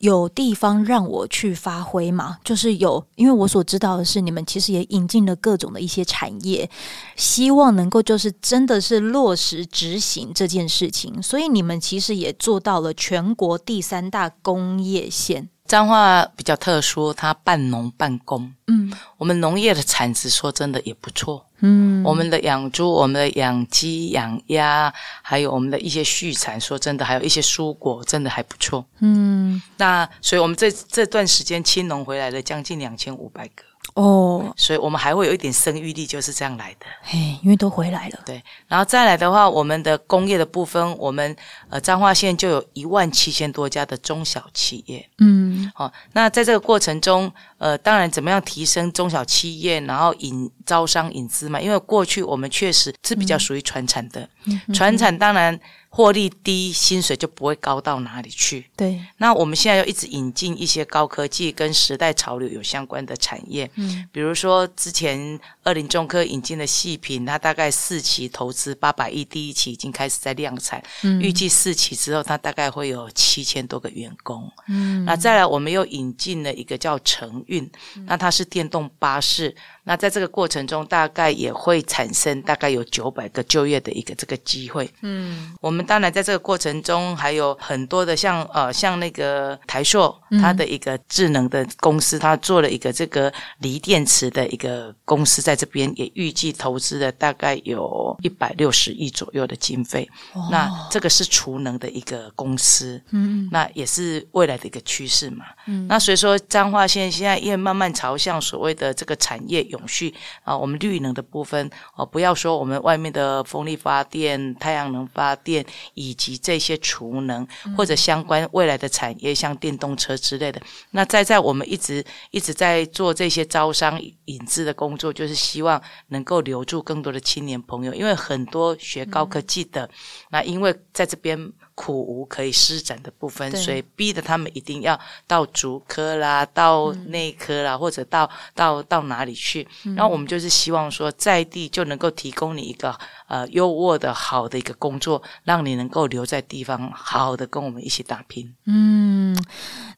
[0.00, 2.38] 有地方让我去发挥嘛？
[2.42, 6.70] 就是有，因为我所知道的是，你们其实也引进了各种的一些产业，
[7.16, 11.22] 希望能够就是真的是落实执行这件事情。
[11.22, 15.50] 所以你们其实也做到了全国第三大工业县。
[15.72, 18.52] 彰化比较特殊，它半农半工。
[18.66, 21.46] 嗯，我们农业的产值说真的也不错。
[21.60, 28.84] 嗯，我们的养猪、我们的养鸡、养鸭，还有我们的一些畜产，说真的，还有一些蔬果，真的还不错。
[29.00, 33.64] 嗯，那所以我们这这段时间青农回来了将近两千五百个。
[33.94, 36.86] 哦，所以我们还会有一点生育力，就是这样来的。
[37.02, 38.18] 嘿，因为都回来了。
[38.24, 41.36] 对，然后再来的话，我们的工业的部分，我们
[41.68, 45.06] 呃彰化县就有一万七千多家的中小企业。
[45.18, 51.60] 嗯，好、哦，那在这个过程中，呃，当然怎么样提升中小企业，然后引招商引资嘛？
[51.60, 55.58] 因为过去我们确实是比较属于传产的，嗯、传产当然。
[55.94, 58.64] 获利低，薪水就不会高到哪里去。
[58.74, 63.70] 对，那我们现在要一直引进一些高科技跟时代潮流有相关的产业。
[63.74, 70.82] 嗯，比如说之前二林中科引进的细品，它大概四期投资八百亿，第一期已经开始在量产。
[71.02, 74.50] 嗯，预计四期之后，它大概会有七千多个员工。
[74.68, 77.70] 嗯，那再来，我们又引进了一个叫成运，
[78.06, 79.54] 那它是电动巴士。
[79.84, 84.88] 那在这个过程中，大概也会产生大概有九百个就业的一个这个机会。
[85.02, 100.08] 嗯，我们当然在这个过程中还有很多的像呃像那个台硕，它的一个智能的公司，它做了一个这个锂电池的一个公司，在这边也预计投资了大概有一百六十亿左右的经费。
[100.32, 105.44] 哦，那这个是储能的一个公司，嗯，那也是未来的一个趋势嘛。
[105.66, 109.62] 嗯，那所以说彰化县现在也慢慢朝向所谓的这个产业。
[109.72, 110.12] 永续
[110.44, 120.60] 啊，我们绿能的部分哦，不要说我们外面的风力发电、太阳能发电，以及这些储能或者相关未来的产业，像电动车之类的。
[120.90, 129.88] 那再在我们一直一直在做这些招商引资的工作，就是希望能够留住更多的青年朋友，因为很多学高科技的，
[130.30, 131.52] 那因为在这边。
[131.82, 139.66] 苦无可以施展的部分，所以逼得他们一定要到足科啦，到内科啦，嗯、或者到到到哪里去。
[139.84, 142.96] 嗯、然后我们就是希望说，在地就能够提供你一个
[143.32, 148.54] 呃优渥的好的一个工作，让你能够留在地方，好好的跟我们一起打拼。
[148.66, 149.34] 嗯，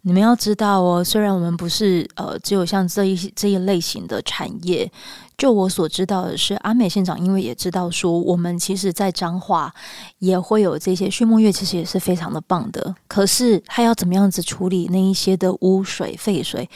[0.02, 4.88] 你们要知道哦，虽然我们不是呃只有像这一这一类型的产业。
[5.36, 9.74] 就我所知道的是，阿美县长因为也知道说，我们其实，在彰化
[10.20, 12.94] 也会有这些畜牧业，其实也是非常的棒的。
[13.08, 16.70] 可是，他要怎么样子处理那一些的污水、废水，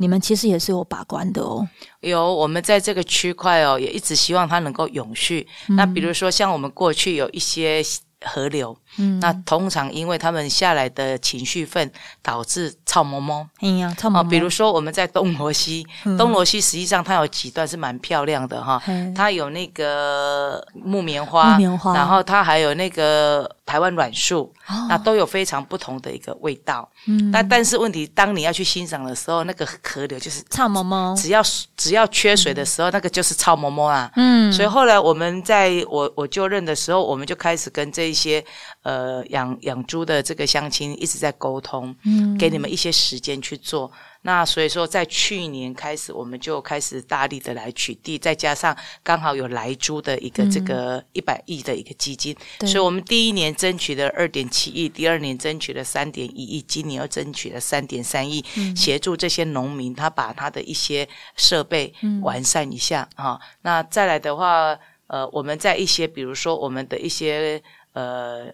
[0.00, 1.68] 你们其实也是有把关的哦。
[2.00, 5.46] 有，我们在这个区块哦，也一直希望它能够永续。
[5.68, 7.84] 那比如说，像我们过去有一些。
[8.22, 11.90] 河流，嗯，那通常因为他们下来的情绪粪
[12.22, 14.28] 导致臭毛毛，哎呀，臭毛毛。
[14.28, 23.48] 比如说我们在东罗溪，嗯、东罗溪实际上它有几段是蛮漂亮的哈，嗯、它有那个木棉花，木棉花，然后它还有那个。
[23.70, 26.90] 台湾软树，哦、那都有非常不同的一个味道。
[27.06, 31.14] 嗯，但但是问题，当你要去欣赏的时候，那个河流就是臭毛毛。
[31.14, 31.40] 只要
[31.76, 34.10] 只要缺水的时候，嗯、那个就是臭毛毛啊。
[34.16, 38.44] 嗯，所以后来我们在我我就任的时候，我们就开始跟这一些
[38.82, 43.90] 呃养养猪的这个乡亲一直在沟通，嗯，给你们一些时间去做。
[44.22, 61.90] 那所以说，在去年开始，我们就开始大力的来取缔，再加上刚好有来猪的一个这个一百亿的一个基金，嗯、所以我们第一年争取了二点七亿，第二年争取了三点一亿，今年又争取了三点三亿，嗯、协助这些农民他把他的一些设备
[62.20, 63.40] 完善一下啊、嗯哦。
[63.62, 67.62] 那再来的话，呃，我们在一些比如说我们的一些
[67.94, 68.52] 呃。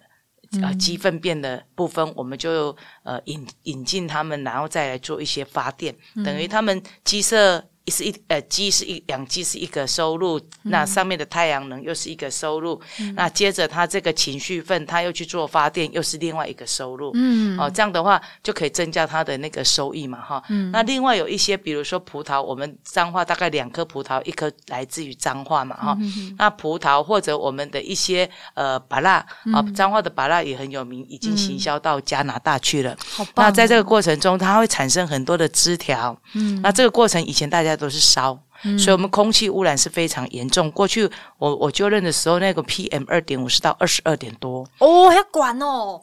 [0.62, 7.64] 啊鸡粪便的部分，我们就呃引引进他们，然后再来做一些发电，等于他们鸡舍。
[7.90, 17.12] 是一呃，鸡是一养鸡是一个收入，嗯、那上面的太阳能又是一个收入，嗯、那接着他这个情绪粪，他又去做发电，又是另外一个收入。
[17.14, 20.42] 嗯，哦，这样的话就可以增加他的那个收益嘛，哈。
[20.48, 26.34] 嗯，那另外有一些，比如说葡萄，我们彰化大概两颗葡萄，一颗来自于彰化嘛，哈、嗯。
[26.36, 29.10] 那葡萄或者我们的一些呃芭乐
[29.54, 32.92] 啊，彰化的芭乐也很有名，已经行销到加拿大去了。
[32.94, 33.46] 嗯、好棒。
[33.46, 36.20] 那在这个过程中，它会产生很多的枝条。
[36.34, 37.75] 嗯，那这个过程以前大家。
[37.76, 38.38] 都是烧，
[38.78, 40.70] 所以我们空气污染是非常严重。
[40.70, 41.08] 过去
[41.38, 46.00] 我我就任的时候，那个 PM 二点五是到二十二点多哦，要管哦。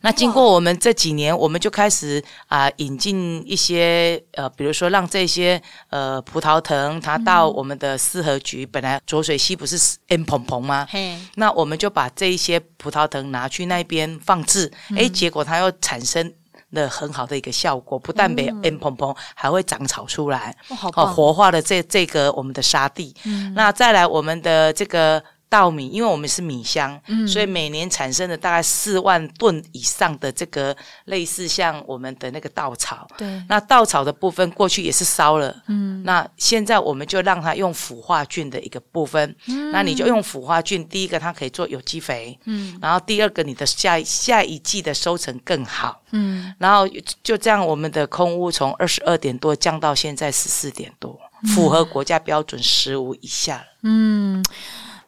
[0.00, 5.60] 那经过我们这几年，我们就开始啊、呃、引进一些呃，比如说让这些
[5.90, 10.88] 呃葡萄藤它到我们的四合局，嗯、本来浊水溪不是 N 蓬蓬吗？
[11.34, 16.32] 那我们就把这一些葡萄藤拿去那边放置，哎、嗯，结果它又产生。
[16.76, 20.54] 的很好的一个效果，不但没 M 蓬蓬，还会长草出来，
[20.94, 23.14] 哦，活化了这这个我们的沙地。
[23.24, 25.22] 嗯，那再来我们的这个。
[25.56, 30.76] 稻米，因为我们是米乡，嗯，所以每年产生的大概四万吨以上的这个
[31.06, 33.08] 类似像我们的那个稻草。
[33.16, 46.86] 对，那稻草的部分过去也是烧了，嗯，那现在我们就让它用腐化菌的一个部分，嗯，那你就用腐化菌，第一个它可以做有机肥，嗯，然后第二个你的下下一季的收成更好，嗯，然后
[47.22, 51.18] 就这样我们的空屋从二十二点多降到现在十四点多，
[51.54, 54.44] 符合国家标准十五以下了，嗯。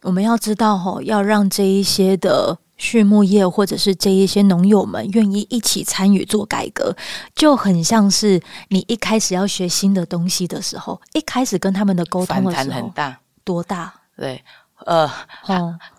[0.08, 6.96] 我们要知道吼，要让这一些的畜牧业或者是这一些农友们愿意一起参与做改革，
[7.34, 13.92] 就很像是你一开始要学新的东西的时候，一开始跟他们的沟通的时候，很大，多大？
[14.16, 14.42] 对，
[14.86, 15.10] 呃，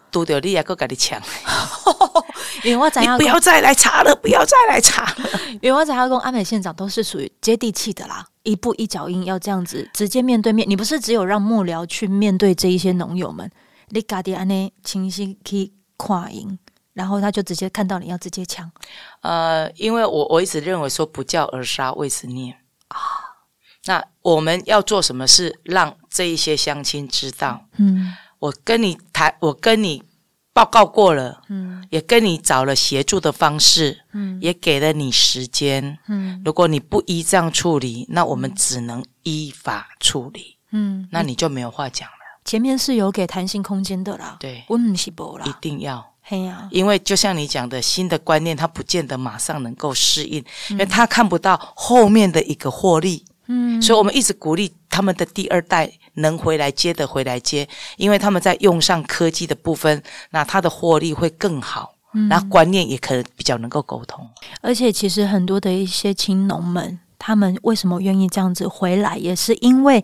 [0.09, 1.21] 拄着你也够跟你抢，
[2.65, 3.15] 因为我怎样？
[3.15, 5.29] 不要再来查了，不要再来查了。
[5.61, 6.09] 因为我怎样？
[6.09, 10.67] 跟阿美县长都是属于接地气的啦，一步一脚印，要这样子直接面对面。
[10.67, 13.47] 你不是只有让幕僚去面对这一些农友们。
[13.89, 16.57] 你家的安尼清晰去跨赢，
[16.93, 18.71] 然后他就直接看到你要直接抢。
[19.21, 22.55] 呃，因为我我一直认为说不教而杀谓之孽
[22.87, 22.97] 啊。
[23.85, 27.65] 那我们要做什么事，让这一些乡亲知道？
[27.77, 30.03] 嗯，我跟你谈，我跟你
[30.53, 42.18] 报告过了，嗯，也跟你找了协助的方式，嗯，也给了你时间，嗯，如果你不依这样处理，那我们只能依法处理，嗯，那你就没有话讲了。
[42.49, 64.27] 前面是有给弹性空间的啦，对，我唔是无啦，一定要，嘿呀、啊，因为就像你讲的，新的观念，它不见得马上能够适应，嗯、因为他看不到后面的一个获利，嗯，所以我们一直鼓励他们的第二代能回来接的回来接，因为他们在用上科技的部分，那他的获利会更好，嗯，那观念也可能比较能够沟通，
[64.61, 66.99] 而且其实很多的一些青农们。
[67.19, 69.17] 他们为什么愿意这样子回来？
[69.17, 70.03] 也是因为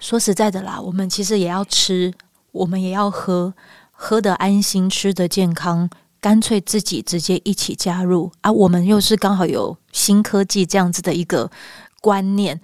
[0.00, 2.12] 说实在的啦，我们其实也要吃，
[2.50, 3.52] 我们也要喝，
[3.92, 5.88] 喝得安心，吃得健康，
[6.20, 8.50] 干脆自己直接一起加入啊！
[8.50, 11.50] 我们又是刚好有新科技这样子的一个
[12.00, 12.58] 观念，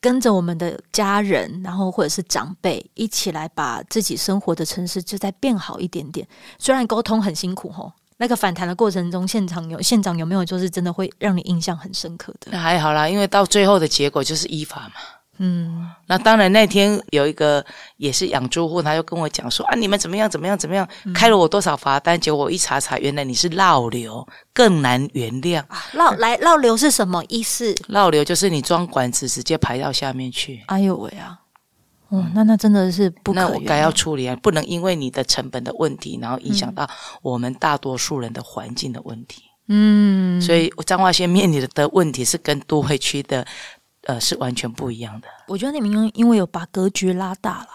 [0.00, 6.26] 跟着我们的家人，然后或者是长辈一起来把自己生活的城市就在变好一点点。
[6.58, 7.92] 虽然沟通很辛苦吼。
[8.24, 12.50] 那个反弹的过程中，现场有现场有没有就是真的会让你印象很深刻的？
[12.52, 14.94] 那还好啦，因为到最后的结果就是依法嘛。
[15.36, 17.62] 嗯，那当然那天有一个
[17.98, 22.18] 也是养猪户，他就跟我讲说啊，你们怎么样怎么样怎么样，开了我多少罚单？
[22.18, 25.62] 结果我一查查，原来你是绕流，更难原谅。
[25.92, 27.74] 绕来绕流是什么意思？
[27.88, 30.62] 绕流就是你装管子直接排到下面去。
[30.68, 31.38] 哎呦喂啊！
[32.14, 33.40] 哦，那那真的是不可。
[33.40, 36.88] 那我该要处理啊，不能因为你的成本的问题，然后影响到
[37.22, 39.42] 我们大多数人的环境的问题。
[39.68, 43.46] 嗯，所以彰化县面临的的问题是跟都会区的，
[44.04, 45.28] 呃，是完全不一样的。
[45.48, 47.68] 我觉得你们因因为有把格局拉大了，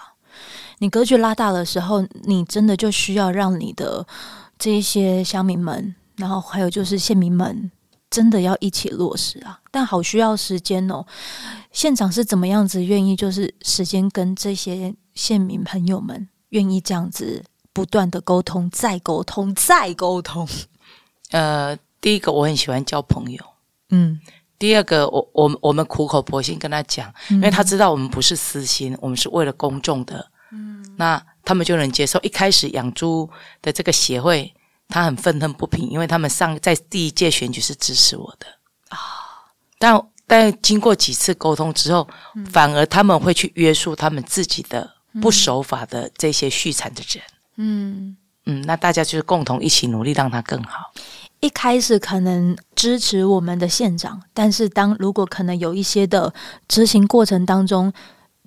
[0.78, 4.06] 你格局拉大的时候，你真的就需要让你的
[4.58, 7.72] 这一些乡民们，然后还有就是县民们。
[8.10, 11.06] 真的要一起落实啊，但好需要时间哦。
[11.72, 20.48] 县长是怎么样子愿意，就是时间跟这些县民朋友们愿意这样子不断的沟通，再沟通，再沟通。
[21.30, 23.44] 呃，第一个我很喜欢交朋友，
[23.90, 24.20] 嗯。
[24.58, 30.84] 第二个，我我我们苦口婆心跟他讲，因为他知道我们不是私心，我们是为了公众的，嗯。
[30.98, 32.20] 那他们就能接受。
[32.22, 33.30] 一开始养猪
[33.62, 34.52] 的这个协会。
[34.90, 38.48] 他很愤恨不平，因为他们上在第一届选举是支持我的。
[38.90, 38.98] 啊，
[39.78, 44.90] 但但经过几次沟通之后，嗯、反而他们会去约束他们自己的
[45.22, 47.24] 不守法的这些续产的人。
[47.56, 48.18] 嗯。
[48.46, 50.92] 嗯，那大家就是共同一起努力，让它更好。
[51.40, 56.34] 一开始可能支持我们的县长，但是当如果可能有一些的
[56.68, 57.94] 执行过程当中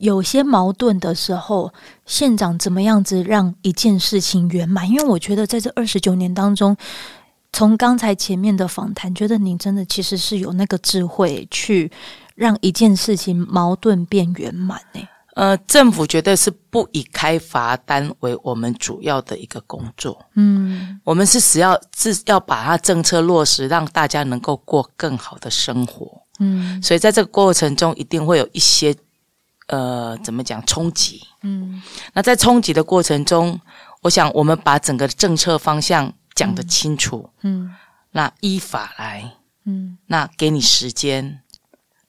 [0.02, 1.72] 有些矛盾的时候，
[2.06, 4.88] 县长怎么样子让一件事情圆满？
[4.90, 6.76] 因为我觉得在这二十九年当中，
[7.52, 11.88] 从刚才前面的访谈，觉得您真的其实是有那个智慧去
[12.34, 15.00] 让一件事情矛盾变圆满呢。
[15.34, 20.20] 呃，政府绝对是不以开罚单为我们主要的一个工作。
[20.34, 26.10] 嗯，我们是只要是要把它政策落实，让大家能够过更好的生活。
[26.40, 28.92] 嗯，所以在这个过程中，一定会有一些
[29.72, 31.26] 呃，怎么讲冲击？
[31.40, 33.58] 嗯，那在冲击的过程中，
[34.02, 37.30] 我想我们把整个政策方向讲得清楚。
[37.40, 37.74] 嗯，
[38.10, 39.32] 那依法来。
[39.64, 41.40] 嗯，那给你时间。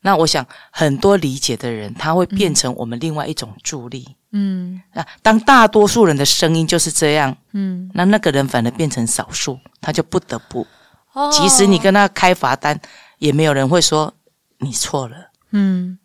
[0.02, 4.18] 那我想，很多理解的人，他会变成我们另外一种助力。
[4.34, 10.68] 嗯，那当大多数人的声音就是这样，嗯，那那个人反而变成少数，他就不得不。
[11.14, 12.78] 哦，即使你跟他开罚单，
[13.20, 14.14] 也没有人会说
[14.58, 15.16] 你错了。
[15.52, 15.98] 嗯，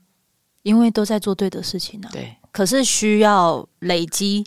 [0.68, 2.08] 因为都在做对的事情呢。
[2.12, 4.44] 对，可是需要累积，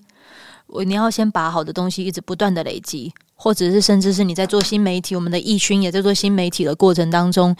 [0.67, 3.11] 我你要先把好的东西一直不断的累积。
[3.43, 7.55] 或者是甚至是你在做新媒体，我们的易勋也在做新媒体的过程当中，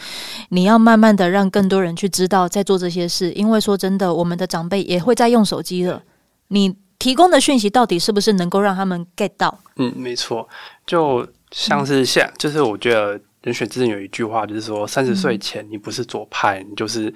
[0.49, 3.32] 你要慢慢的让更多人去知道在做这些事。
[3.32, 6.03] 因为说真的，我们的长辈也会在用手机了，
[6.49, 9.57] 你提供的讯息到底是不是能够让他们 get 到？
[9.78, 10.47] 嗯，没错，
[10.86, 17.12] 就像是现，嗯、就是我觉得人选之前有一句话，就是说三十岁前你不是左派，嗯、你就是。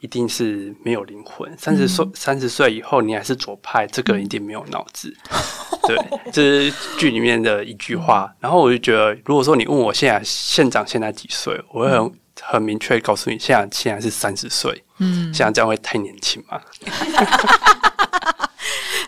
[0.00, 1.50] 一定是没有灵魂。
[1.56, 5.14] 三十岁，三十岁以后，你还是左派，这个人一定没有脑子。
[5.86, 5.96] 对，
[6.32, 8.34] 这是剧里面的一句话。
[8.40, 14.82] 然后我就觉得，如果说你问我现在县长现在几岁，我会很很明确告诉你，现在现在是三十岁。
[14.98, 16.60] 嗯，现在这样会太年轻吗？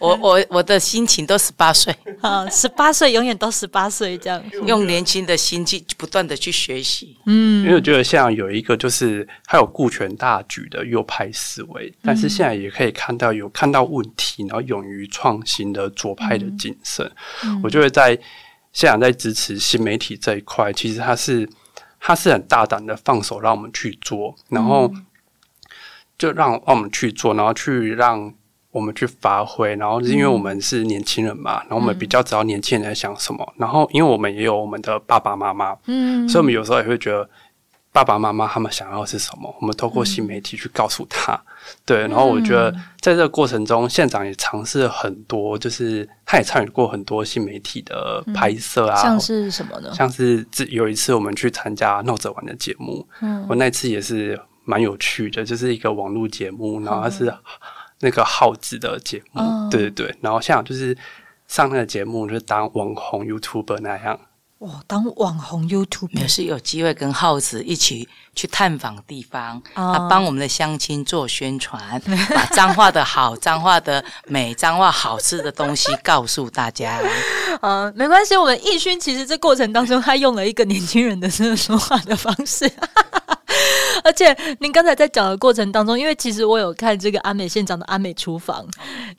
[0.03, 1.95] 我我我的心情都十八岁。
[2.21, 4.43] 啊，十八岁永远都十八岁，这样。
[4.67, 7.17] 用年轻的心去不断的去学习。
[7.27, 17.09] 嗯，因为我觉得像有一个就是还有顾全大局的右派思维，但是现在也可以看到有看到问题，然后勇于创新的左派的精神。
[17.45, 18.19] 嗯，我觉得在
[18.73, 21.49] 现在在支持新媒体这一块，其实他是
[22.01, 24.93] 他是很大胆的放手让我们去做，然后
[26.19, 28.35] 就让让我们去做，然后去让。
[28.73, 33.45] 我们去发挥，然后是因为我们是年轻人嘛，嗯、然后我们比较知道年轻人在想什么。
[33.49, 37.29] 嗯、然后，因为我们也有我们的爸爸妈妈，嗯，所以我们有时候也会觉得
[37.93, 41.35] 爸爸妈妈他们想要的是什么，我们透过新媒体去告诉他。
[41.35, 41.45] 嗯、
[41.85, 49.93] 对，然后我觉得在这个过程中，县长也尝试了很多，就是他也参与过很多新媒体的拍摄啊，嗯、像是什么呢？
[49.93, 57.31] 像是有一次我们去参加闹着玩的节目，嗯，我那次也是蛮有趣的，就是一个网络节目，然后它是。
[58.03, 59.71] 那个耗子的节目，oh.
[59.71, 60.97] 对对对，然后像就是
[61.47, 64.19] 上那个节目，就是当网红 YouTuber 那样。
[64.59, 69.97] 哇，当网红 YouTuber 也是有机会跟耗子一起去探访地方，oh.
[69.97, 72.01] 啊，帮我们的乡亲做宣传，
[72.35, 77.01] 把彰化的好、彰化的美、彰化好吃的东西告诉大家。
[77.61, 82.69] 呃、 uh,，没关系，我们义勋其实这过程当中，他用了一个年轻人的这个说话的方式。
[84.05, 88.67] 而且您刚才在讲的过程当中，因为其实我有看这个阿美县长的阿美厨房，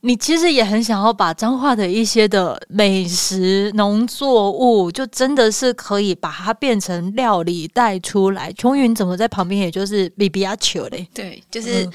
[0.02, 8.52] 你其实也很想要把彰化的一些的美食农作物，就真的是可以把它变成料理带出来。
[8.54, 11.08] 琼云怎么在旁边，也就是比比亚球嘞？
[11.14, 11.88] 对，就是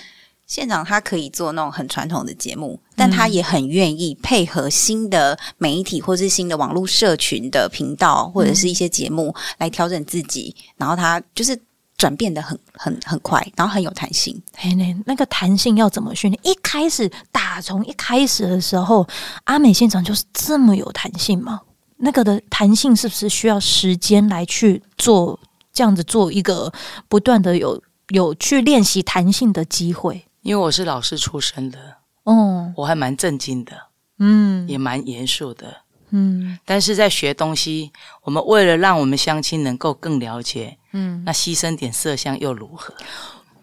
[0.46, 11.59] 县长他可以做那种很传统的节目，嗯、但他也很愿意配合新的媒体或是新的网络社群的频道或者是一些节目来调整自己，然后他就是。
[11.99, 14.40] 转变的很很很快，然后很有弹性。
[14.57, 16.40] 嘿，那那个弹性要怎么训练？
[16.44, 19.07] 一开始打从一开始的时候，
[19.44, 21.61] 阿美现场就是这么有弹性吗？
[21.96, 25.38] 那个的弹性是不是需要时间来去做
[25.72, 26.72] 这样子做一个
[27.09, 30.24] 不断的有有去练习弹性的机会？
[30.42, 31.78] 因为我是老师出身的，
[32.22, 33.72] 哦，我还蛮正经的，
[34.20, 35.78] 嗯，也蛮严肃的。
[36.11, 37.92] 嗯，但是在学东西，
[38.22, 42.94] 我们为了让我们乡亲能够更了解，嗯，那牺牲点色相又如何？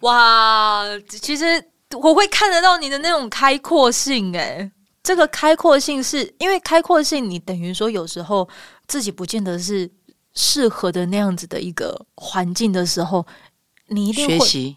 [0.00, 1.44] 哇，其实
[1.92, 4.70] 我会看得到你的那种开阔性，诶，
[5.02, 8.48] 这个开阔性是因为开阔性，你等于说有时候
[8.86, 9.90] 自己不见得是
[10.34, 13.26] 适合的那样子的一个环境的时候，
[13.88, 14.76] 你一定会学习，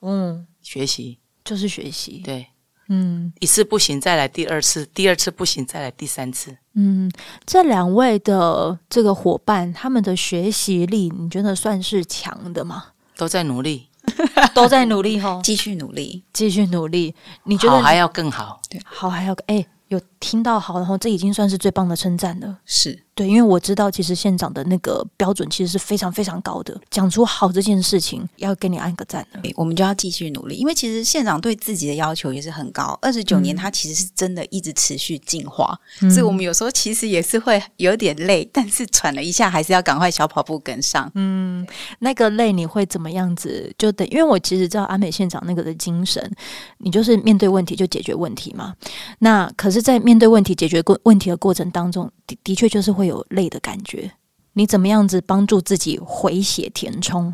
[0.00, 1.18] 嗯，学习。
[1.42, 2.46] 就是学习，对。
[2.92, 6.56] 嗯，一次不行，再来第二次；第二次不行，再来第三次。
[6.74, 7.08] 嗯，
[7.46, 12.86] 这两位的这个伙伴，他们的学习力，你觉得算是强的吗？
[13.16, 13.88] 都在努力，
[14.52, 17.14] 都在努力哈，继续努力，继续努力。
[17.44, 18.60] 你觉得好还要更好？
[18.68, 22.58] 对，好还要哎，有听到好，然后这已经算是最棒的称赞了。
[22.64, 26.74] 是对，因为我知道，其实县长的那个标准其实是非常非常高的。
[26.88, 29.26] 讲出好这件事情，要给你按个赞。
[29.56, 32.98] 我们就要继续努力，因为其实县长对自己的要求也是很高。
[33.02, 41.12] 二十九年，他其实是真的一直持续进化，嗯、所以我们有时候其实也是会有点累，但是喘了一下，还是要赶快小跑步跟上。
[41.14, 41.66] 嗯，
[41.98, 43.70] 那个累你会怎么样子？
[43.76, 46.34] 就等，因为我其实知道安美县长那个的精神，
[46.78, 48.74] 你就是面对问题就解决问题嘛。
[49.18, 54.12] 那可是，在面对问题、解决过问题的过程当中，的的确就是会有累的感觉。
[54.54, 57.32] 你怎么样子帮助自己回血填充？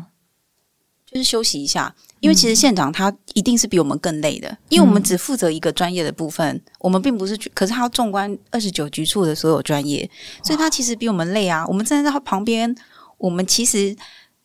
[1.09, 10.07] 就是休息一下，因为其实县长他一定是比我们更累的，因为我们只负责一个专业的部分，我们并不是，可是他纵观二十九局处的所有专业，
[10.43, 11.65] 所以他其实比我们累啊。
[11.65, 12.75] 我们站在他旁边，
[13.17, 13.95] 我们其实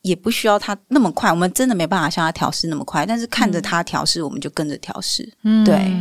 [0.03, 5.31] 也不需要他那么快，我们真的没办法像他调试那么快，但是看着他调试，我们就跟着调试。
[5.43, 5.93] 嗯，对，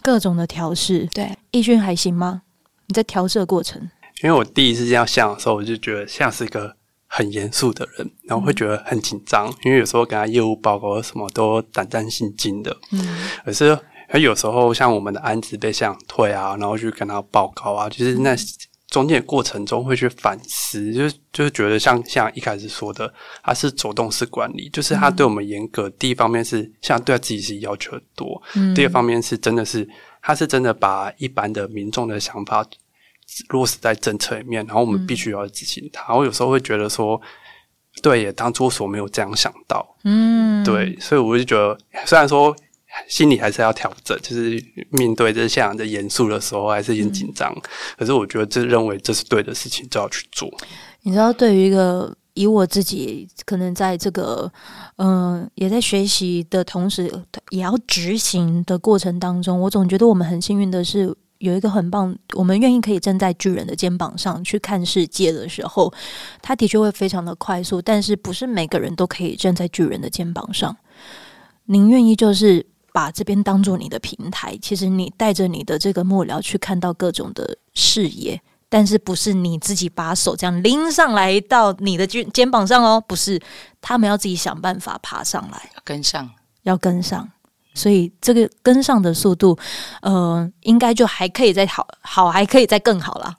[0.00, 1.08] 各种的调试。
[1.12, 2.42] 对，奕迅还行吗？
[2.86, 3.90] 你在调试的过程？
[4.22, 6.74] 因为我第一次这样想的时候，我就觉得像是一个
[7.06, 12.76] 很严肃的人，然后会觉得很紧张，因为有时候跟他业务报告什么都胆战心惊的。
[12.92, 18.34] 嗯，可是他有时候像我们的案子被这样退啊，然后去跟他报告啊，就是那
[18.88, 23.12] 中间的过程中会去反思，就就是觉得像像一开始说的，
[23.42, 25.90] 他是走动式管理，就是他对我们严格。
[25.90, 29.86] 第一方面是像对他自己是要求很多，嗯，第二方面是真的是
[30.22, 32.66] 他是真的把一般的民众的想法。
[33.48, 36.14] 落实在政策里面，然后我们必须要执行它。
[36.14, 37.20] 我、嗯、有时候会觉得说，
[38.00, 42.54] 对，也当初所没有这样想到，嗯，对，所以我就觉得，虽然说
[43.08, 47.52] 心里还是要调整，就是面对这这样的严肃的时候，还是很紧张。
[47.52, 47.62] 嗯、
[47.98, 50.48] 可是我觉得，这认为这是对的事情，就要去做。
[51.02, 54.50] 你知道，对于一个以我自己可能在这个
[54.96, 57.12] 嗯、呃，也在学习的同时，
[57.50, 61.14] 也要执行的过程当中，我总觉得我们很幸运的是。
[61.38, 65.92] 有一个很棒，我们愿意可以站在巨人的肩膀上去看世界的时候，
[66.40, 70.76] 他的确会非常的快速，但是不是每个人都可以站在巨人的肩膀上。
[71.66, 83.38] 您愿意就是把这边当做你的平台，其实你带着你的这个幕僚去看到各种的视野，但是不是你自己把手这样拎上来到你的肩肩膀上哦，不是，
[83.80, 86.30] 他们要自己想办法爬上来，跟上，
[86.62, 87.28] 要跟上。
[87.76, 89.56] 所以这个跟上的速度，
[90.00, 93.36] 呃，应该就还可以再好，好还可以再更好啦。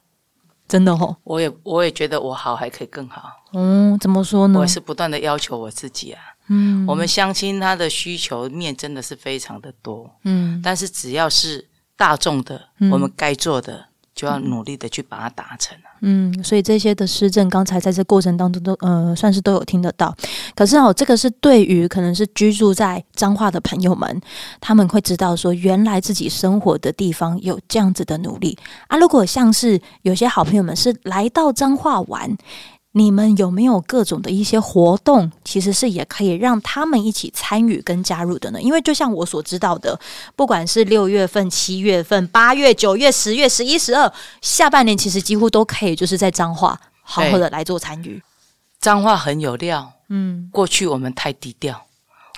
[0.68, 3.32] 真的哦，我也我也觉得我好还可以更好。
[3.54, 4.60] 嗯，怎么说呢？
[4.60, 6.22] 我是不断的要求我自己啊。
[6.50, 10.10] 嗯，我们相亲他的需求面真的是非常的多。
[10.24, 13.86] 嗯，但是只要是大众的，嗯，我们该做的
[14.18, 15.78] 就要努力的去把它达成。
[16.02, 20.14] 嗯，所以这些的施政，刚才在这过程当中都呃，算是都有听得到。
[20.56, 24.22] 可是哦，这个是对于可能是居住在彰化的朋友们，
[24.60, 28.58] 他们会知道说，原来自己生活的地方有这样子的努力
[28.88, 28.98] 啊。
[28.98, 32.36] 如果像是有些好朋友们是来到彰化玩。
[32.98, 38.62] 你们有没有各种的一些活动，其实是也可以让他们一起参与跟加入的呢？
[38.62, 40.00] 因为就像我所知道的，
[40.36, 48.22] 不管是六月份、七月份、八月、九月、十月、十一、十二，下半年其实几乎都可以，就是在彰化好好的来做参与。
[48.80, 51.86] 彰化很有料，嗯，过去我们太低调，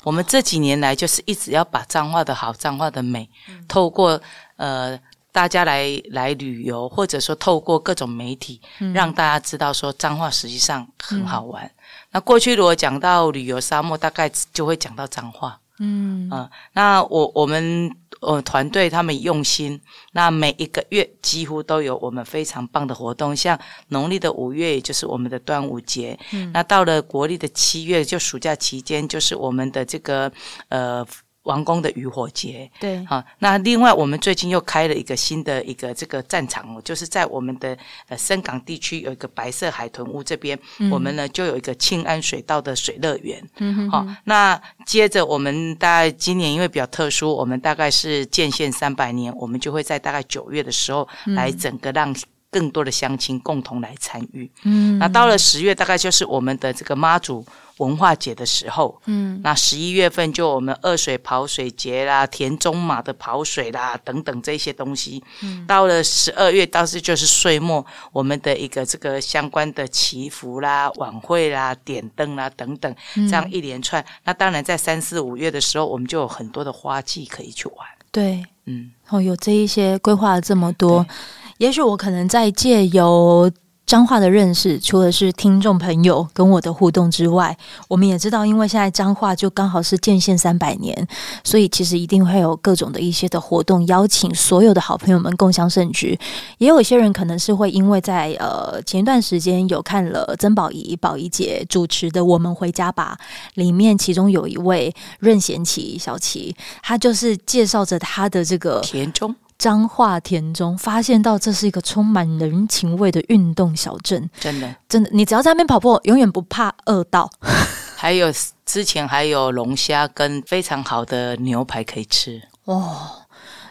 [0.03, 3.30] 我们这几年来就是一直要把彰化的好、彰化的美，
[3.68, 4.22] 透过
[4.57, 4.99] 呃。
[5.32, 11.63] 大家来来旅游，或者说透过各种媒体，嗯、让大家知道说彰化实际上很好玩。
[11.65, 11.71] 嗯、
[12.11, 15.59] 那过去如果讲到旅游沙漠，大概就会讲到彰化。
[15.82, 17.89] 嗯啊、呃，那我我们
[18.21, 19.80] 呃团队他们用心，
[20.11, 23.57] 那每一个月几乎都有我们非常棒的活动，像
[23.88, 26.19] 农历的五月，也就是我们的端午节。
[26.34, 30.32] 嗯，那到了国历的七月，就暑假期间，就是我们的这个
[30.69, 31.05] 呃。
[31.50, 33.24] 王宫的渔火节，对，好。
[33.39, 37.76] 那另外，我们最近又开了一个新的一个这个战场哦，就是在我们的
[38.08, 43.43] 呃深港地区有一个白色海豚屋这边，嗯、我们呢就有一个庆安水道的水乐园。
[43.58, 44.08] 嗯哼，好。
[44.26, 52.14] 那接着我们大概今年因为比较特殊，我们大概是建县三百年，我们就会在大概九月的时候来整个让
[52.52, 54.50] 更多的乡亲共同来参与。
[54.64, 57.45] 嗯，那到了十月，大概就是我们的这个妈祖。
[57.80, 65.24] 文化节的时候，嗯，那十一月份就我们二水跑水节啦，田中马的跑水啦，等等这些东西。
[65.41, 74.02] 嗯，到了十二月，倒是就是岁末，我们的一个这个相关的祈福啦、晚会啦、点灯啦等等，这样一连串。
[74.02, 77.88] 嗯、那当然在三四五月的时候，我们就有很多的花季可以去玩。
[78.12, 81.14] 对，嗯，哦，有这一些规划了这么多，对
[81.60, 83.49] 也许我可能在借由。
[83.89, 87.57] 彰化的认识，除了是听众朋友跟我的互动之外，
[87.88, 91.07] 我们也知道，因为现在彰化就刚好是建县三百年，
[91.43, 96.16] 所以其实一定会有各种的一些的活动，邀请所有的好朋友们共襄盛举。
[96.60, 103.18] 也有一些人可能是会因为在呃前一段时间有看了曾宝仪宝仪姐主持的《我们回家吧》，
[103.55, 109.36] 里面其中有一位任贤齐小齐，他就是介绍着他的这个田中。
[109.60, 117.30] 彰化田中发现到这是一个充满人情味的运动小镇，真的，真的，你只要在那边跑步，永远不怕饿到。
[117.95, 118.34] 还有
[118.66, 123.12] 之前还有龙虾跟非常好的牛排可以吃哦。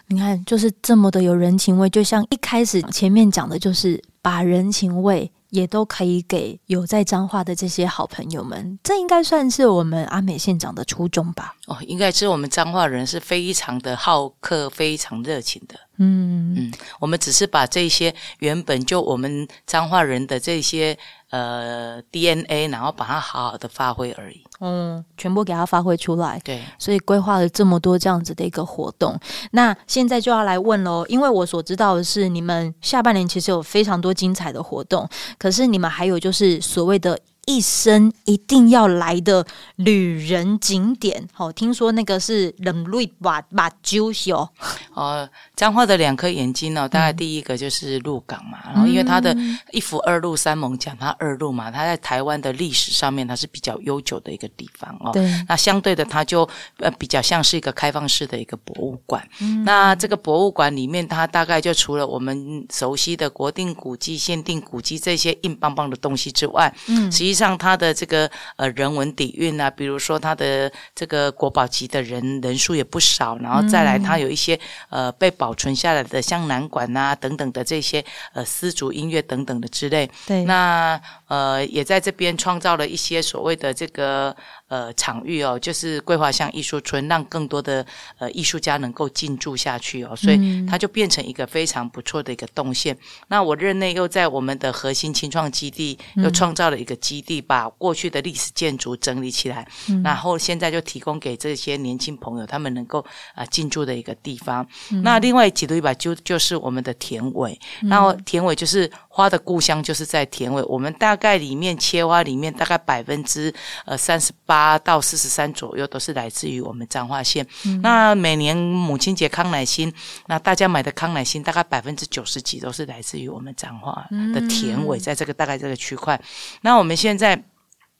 [0.05, 5.31] 你看，就是这么的有人情味，就像一开始前面讲的，就是把人情味。
[5.49, 11.55] 也都可以给有在彰化的这些好朋友们，这应该算是我们阿美县长的初衷吧？
[11.67, 15.75] 哦，应该是我们彰化人是非常的好客、非常热情的。
[15.97, 20.97] 嗯嗯，我们只是把这些原本就我们彰化人的这些
[21.29, 24.43] 呃 DNA，然后把它好好的发挥而已。
[24.59, 26.39] 嗯，全部给它发挥出来。
[26.43, 29.17] 对，所以规划了这么多这样子的一个活动。
[29.51, 35.07] 那现在就要来问喽，因为我所知道的是，你们下半年其实有非常多精彩的活动，
[35.37, 37.19] 可是你们还有就是所谓的。
[37.49, 39.43] 一生一定要来的
[39.77, 44.47] 旅人景点，好，听说那个是冷瑞瓦瓦鸠秀
[44.93, 49.35] 哦，彰化的两颗眼睛哦，大概第一个就是鹿港嘛，嗯、然后因为它的
[49.71, 55.11] 一府二鹿三盟讲，它二鹿嘛，它在台湾的历史上面它是比较悠久的一个地方哦。
[55.11, 56.47] 对，那相对的，它就
[56.77, 59.27] 呃比较像是一个开放式的一个博物馆。
[59.41, 67.49] 嗯、那这个博物馆里面，它大概就除了我们熟悉的国定古迹、限定古迹这些硬邦邦的东西之外，嗯，实际上。
[67.49, 74.59] 像它的这个呃人文底蕴啊，比如说它的这个国宝级的人人数也不少，然后再来它有一些
[74.89, 80.11] 呃被保存下来的像南馆啊等等的这些呃丝竹音乐等等的之类。
[80.27, 84.35] 对，那呃也在这边创造了一些所谓的这个。
[84.69, 87.83] 呃，场域哦，就是桂花巷艺术村，让更多的
[88.19, 92.93] 呃艺术家能够进驻下去哦，所以它就变成一个非常不错的一个动线。
[92.93, 103.05] 嗯、那我任内又在我们的核心青创基地又创造了一个基地，把过去的历史建筑整理起来，嗯、然后现在就提供给这些年轻朋友他们能够
[103.35, 104.67] 啊进驻的一个地方。
[104.91, 108.89] 嗯、那另外几度一百就就是我们的田尾，嗯、然后田尾就是
[109.19, 110.63] 花的故乡，就是在田尾。
[110.63, 113.53] 我们大概里面切花里面大概百分之
[113.85, 114.79] 呃三十八。
[114.79, 117.45] 到四十三左右都是来自于我们彰化县。
[117.65, 119.93] 嗯、那每年母亲节康乃馨，
[120.27, 126.19] 那大家买的康乃馨大概百分之九十几都是来自于我们彰化的田尾，在这个大概这个区块。
[126.61, 127.43] 那我们现在。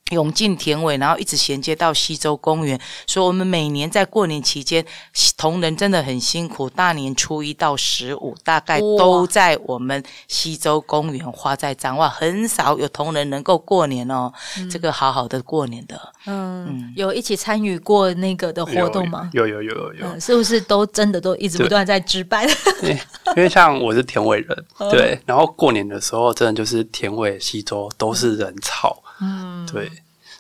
[0.10, 2.80] 涌进田尾，然后一直衔接到西洲公园。
[3.08, 4.86] 所以，我们每年在过年期间，
[5.38, 6.70] 同仁真的很辛苦。
[6.70, 14.32] 大年初一到十五，大概都在我们西洲公园花在彰化，很少有同仁能够过年哦。
[14.58, 19.30] 嗯、这个好好的过年的，嗯，嗯有一起参与过那个的活动吗？
[19.34, 22.48] 有有有有有、嗯，是不是都真的都一直不断在值班？
[23.36, 28.98] 因为像我是田尾人，对，然后过年的时候，真的就是田尾、西洲都是人潮。
[29.22, 29.90] 嗯，对，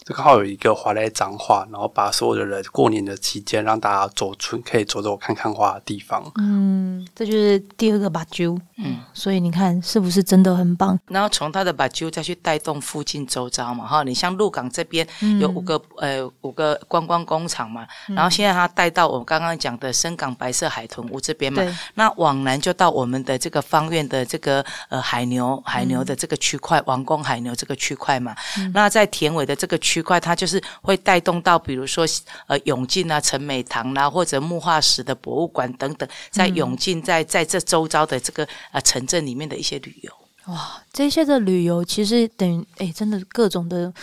[0.09, 6.23] 就刚好有一个华莱彰化，然后把所有的人过年的期间让大家走出，可以走走看看花的地方。
[6.39, 8.59] 嗯，这就是第二个把揪。
[8.77, 10.99] 嗯，所以你看是不是真的很棒？
[11.09, 15.07] 然后从他的把揪再去带动附近周遭嘛，哈，你像鹿港这边
[15.39, 28.35] 有五个、嗯、呃五个观光工厂嘛，嗯、然后现在他带到我们刚刚讲的深港白色海豚屋这边嘛，对那往南就到我们的这个方院的这个呃海牛海牛的这个区块，嗯、王宫海牛这个区块嘛。
[28.57, 32.05] 嗯那在田尾的这个区它就是会带动到，比如说
[32.47, 40.11] 呃永靖啊、陈美堂啦、啊，或者木化石的博物馆等等，在永靖在在这周遭的这个啊城镇里面的一些旅游。
[40.45, 43.93] 哇，这些的旅游其实等于哎，真的各种的，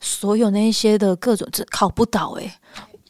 [0.00, 2.58] 所有那一些的各种，这考不倒哎。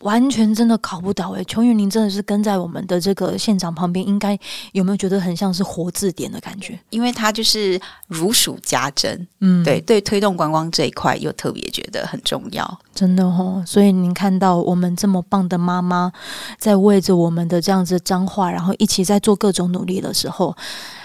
[0.04, 4.38] 完全真的考不倒诶、欸，琼云，您真的是跟在我们的这个现场旁边，应该
[4.72, 6.78] 有没有觉得很像是活字典的感觉？
[6.90, 13.62] 因为它就是如数家珍，嗯，对对，推动观光这一块又特别觉得很重要，真的哦。
[13.66, 16.12] 所以您看到我们这么棒的妈妈
[16.58, 20.54] 在为着我们的这样子脏话，然后一起在做各种努力的时候。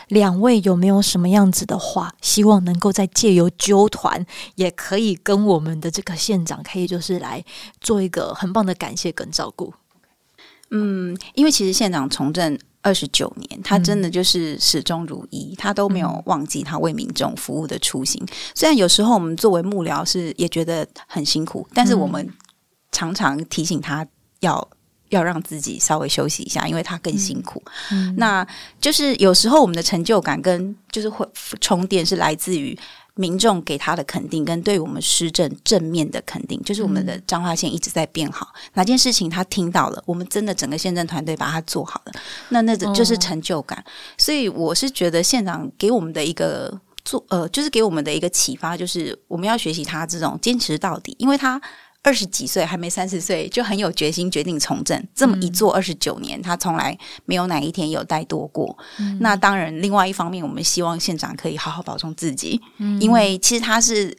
[0.09, 4.23] 两位有没有什么样子的话，希望能够再借由纠团，
[4.55, 7.43] 也可以跟我们的这个县长，可以就是来
[7.79, 9.73] 做一个很棒的感谢跟照顾。
[10.71, 18.23] 嗯，因为其实县长从政二十九年，他真的就是始终如一，他都没有忘记他为民众服务的初心。
[18.53, 22.31] 虽然有时候我们作为幕僚是也觉得很辛苦，但是我们
[22.91, 24.05] 常常提醒他
[24.41, 24.67] 要。
[25.09, 27.61] 要让自己稍微休息一下，因为他更辛苦。
[27.91, 28.45] 嗯，那
[28.79, 31.27] 就是有时候我们的成就感跟就是会
[31.59, 32.77] 充电是来自于
[33.15, 38.47] 民众给他的肯定，跟对我们施政正面的肯定，就是我们的彰化县一直在变好。
[38.53, 42.13] 嗯、哪件事情他听到了，我们真的整个县政团队把它做好了，
[42.49, 43.77] 那那种就是成就感。
[43.79, 43.83] 哦、
[44.17, 51.59] 所以我是觉得县长给我们的一个做呃，就是给我们的一个启发，就是我们要学习他这种坚持到底，因为他。
[52.09, 54.99] 二十几岁还没三十岁就很有决心，决定从政。
[55.13, 58.75] 这么一做二十九年，他从来没有哪一天有怠惰过。
[58.97, 64.17] 嗯、那当然，另外一方面，我们希望县长可以好好保重自己，嗯、因为其实他是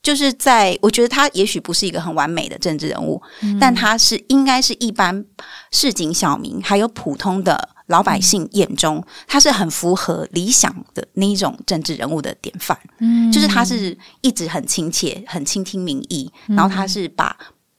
[0.00, 5.24] 就是在我觉得他也许不是一个很完美的政治人物，嗯、但他是应该是一般
[5.72, 7.70] 市井小民还有普通的。
[7.90, 12.78] 老百姓眼中，他是很符合理想的那一种政治人物的典范。
[12.98, 17.36] 嗯，就是他是一直很亲切，很倾听民意，嗯、然后他是把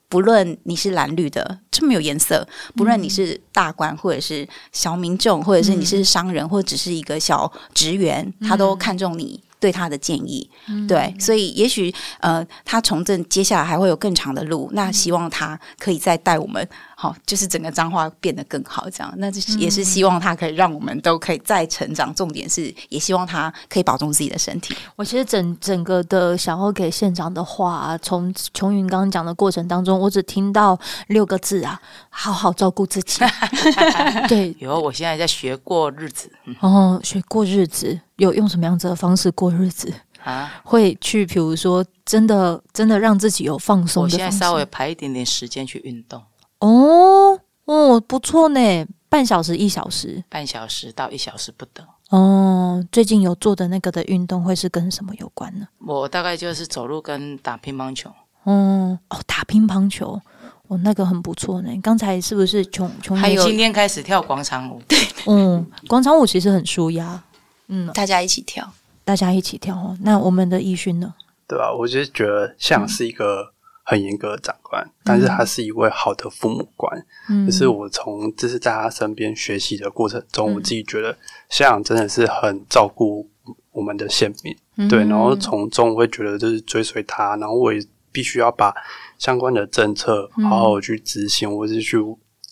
[0.10, 2.46] 不论你是蓝绿的这么有颜色，
[2.76, 10.50] 不论你是大官或者是小民众，或者是你是商人，或者只是一个小职员，他都看重你对他的建议。
[10.68, 14.70] 嗯、对，所以也许呃，他从政接下来还会有更长的路。
[14.74, 16.68] 那希望他可以再带我们。
[17.02, 22.14] 好，就是整个彰化变得更好，这样，那这也是希望他可以让我们都可以再成长。
[22.14, 24.76] 重点是，也希望他可以保重自己的身体。
[24.96, 31.82] 我其实整整个的想要给县长的话，从琼云刚刚讲的过程当中，我只听到六个字啊：
[32.12, 33.20] 好好照顾自己。
[34.30, 36.32] 对，有，我现在在学过日子。
[36.60, 39.92] 哦，学过日子，有用什么样子的方式过日子
[40.24, 40.54] 啊？
[40.64, 44.04] 会去，比如说，真的真的让自己有放松。
[44.04, 46.22] 我现在稍微排一点点时间去运动。
[46.62, 51.86] 哦哦，不错呢，半小时一小时，半小时到一小时不等。
[52.10, 55.68] 哦，最近有做的那个的运动会是跟什么有关呢？
[55.86, 58.12] 我大概就是走路跟打乒乓球。
[58.46, 60.20] 嗯哦，打乒乓球，
[60.68, 61.70] 哦，那个很不错呢。
[61.82, 63.16] 刚才是不是琼琼？
[63.18, 64.82] 还有今天开始跳广场舞。
[64.88, 64.98] 对，
[65.28, 67.24] 嗯，广场舞其实很舒压。
[67.68, 68.68] 嗯，大家一起跳，
[69.06, 69.98] 大家一起跳哦。
[70.02, 71.14] 那我们的艺勋呢？
[71.48, 71.74] 对吧？
[71.74, 73.54] 我就觉得像是一个、嗯。
[73.92, 77.06] 很严格的长官，但是他是一位好的父母官。
[77.28, 81.12] 嗯，就是我从就是在他身边学习的过程中，嗯、我自己觉得
[81.50, 83.30] 县长真的是很照顾
[83.74, 84.56] 我们的县民。
[84.78, 88.74] 嗯、对，然后从中我会觉得就是追随他，然后我也必须要把
[89.18, 91.98] 相关的政策好好去执行，嗯、或是去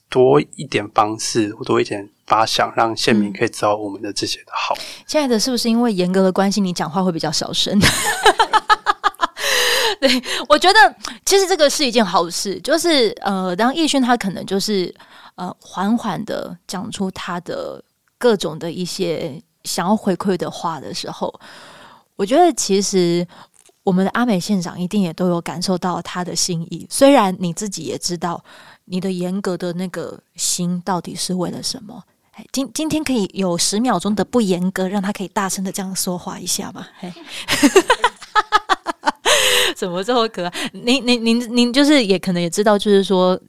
[0.10, 4.76] 多一点方式，或多一点发想，让县民可以知道我们的这些的好。
[5.08, 7.80] 亲爱的，是不是因为严格的关系，你讲话会比较小声？
[10.02, 10.96] 对，我觉得
[11.26, 14.94] 其实这个是一件好事，就是呃，当奕勋他可能就是
[15.36, 17.84] 呃，缓缓的讲出他的
[18.18, 21.38] 各种的一些想要回馈的话的时候，
[22.16, 23.28] 我觉得其实
[23.84, 26.88] 我们的阿美县长一定也都有感受到他的心意。
[26.90, 28.42] 虽然你自己也知道
[28.86, 36.88] 你的严格的那个心到底是为了什么，哎，今今天可以有十秒钟的不严格，让他可以大声的这样说话一下吗？
[37.00, 37.12] 嘿。
[39.80, 40.72] 怎么这么可爱？
[40.74, 43.40] 您您您您就是也可能也知道，就是说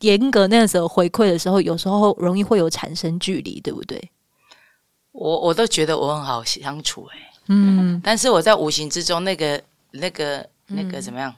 [0.00, 4.10] 严格那个时候回馈的时候，有时候容易会有产生距离，对不对？
[5.12, 9.62] 我我都觉得我很好相处哎、欸，嗯，但是我在无形之中那个
[9.92, 11.34] 那个那个怎么样？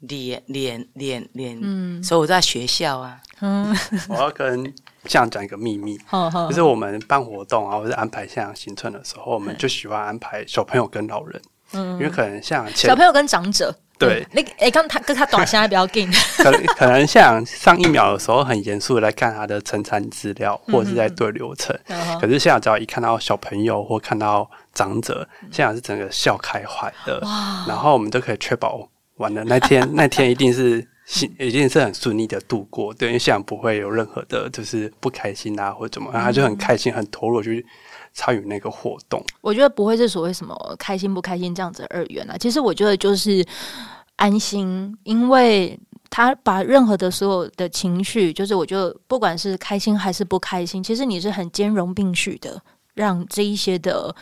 [0.00, 3.72] 脸脸脸脸，嗯，所以我在学校啊，嗯，
[4.10, 4.64] 我要跟
[5.04, 5.96] 这样讲一个秘密，
[6.50, 11.40] 就是我们办活动啊，或者安排县长行程的时候，我们就喜欢安排小朋友跟老人。
[11.72, 16.10] 嗯，因为可能像小朋友跟长者，对，那哎，刚他跟他短，现在比较近。
[16.38, 21.78] 可可能像上一秒的时候很严肃的来看他的成产资料，或者是在对流程。
[22.20, 27.20] 可是现在只要一看到小朋友或看到长者，现在是整个笑开怀的。
[27.66, 30.86] 然后我们都可以确保完了那天 那天一定是
[31.38, 37.66] 一定是很顺利的度过，对，因为现在不会有任何的就是不开心啊或者怎么样，他就很开心很投入去。
[38.18, 42.36] 参与那个活动，我觉得不会是所谓什么开心不开心这样子二元啊。
[42.36, 43.46] 其实我觉得就是
[44.16, 45.78] 安心，因为
[46.10, 52.60] 他把任何的所有的情绪，就是我觉得不管是开心还是不开心，其实你是很兼容并蓄的，
[52.94, 54.12] 让这一些的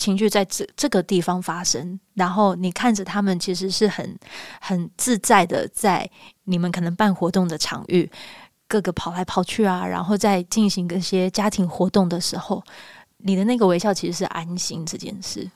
[0.00, 2.00] 情绪在这这个地方发生。
[2.14, 4.18] 然后你看着他们，其实是很
[4.60, 6.10] 很自在的，在
[6.42, 8.10] 你们可能办活动的场域，
[8.66, 12.60] 各个跑来跑去啊，然后在进行一些家庭活动的时候。
[13.26, 15.50] 你的那个微笑其实是安心这件事。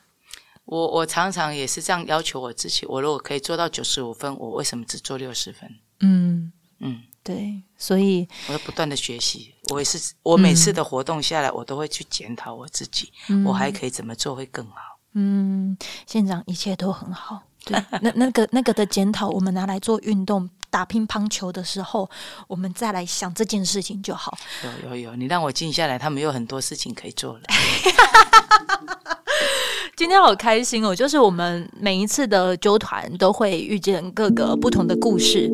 [0.65, 2.87] 我我常常也是这样要求我自己。
[2.87, 5.71] 我如果可以做到九十五分，我为什么只做六十分？
[6.01, 6.51] 嗯
[6.81, 7.63] 嗯，对。
[7.77, 9.55] 所以我要不断的学习。
[9.71, 14.99] 我也是，我每次的活动下来，我都会去检讨我自己，嗯、我还可以怎么做会更好？
[15.13, 17.43] 嗯，县长一切都很好。
[17.69, 20.49] 对，那那个那个的检讨，我们拿来做运动。
[20.71, 22.11] 打乒乓球的时候，
[22.47, 24.37] 我们再来想这件事情就好。
[24.63, 27.41] 有有有，你让我静下来，他们有很多事情可以做了。
[29.97, 30.95] 今天好开心哦！
[30.95, 35.51] 就是我们每一次的纠团都会遇见各个不同的故事，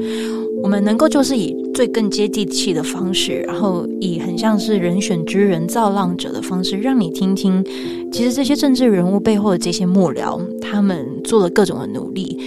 [0.62, 7.64] 我们能够就是以最更接地气的方式，然后以很像是人选之人造浪者的方式，让你听听，
[8.12, 12.38] 其实这些政治人物背后的这些幕僚，他们做了各种的努力。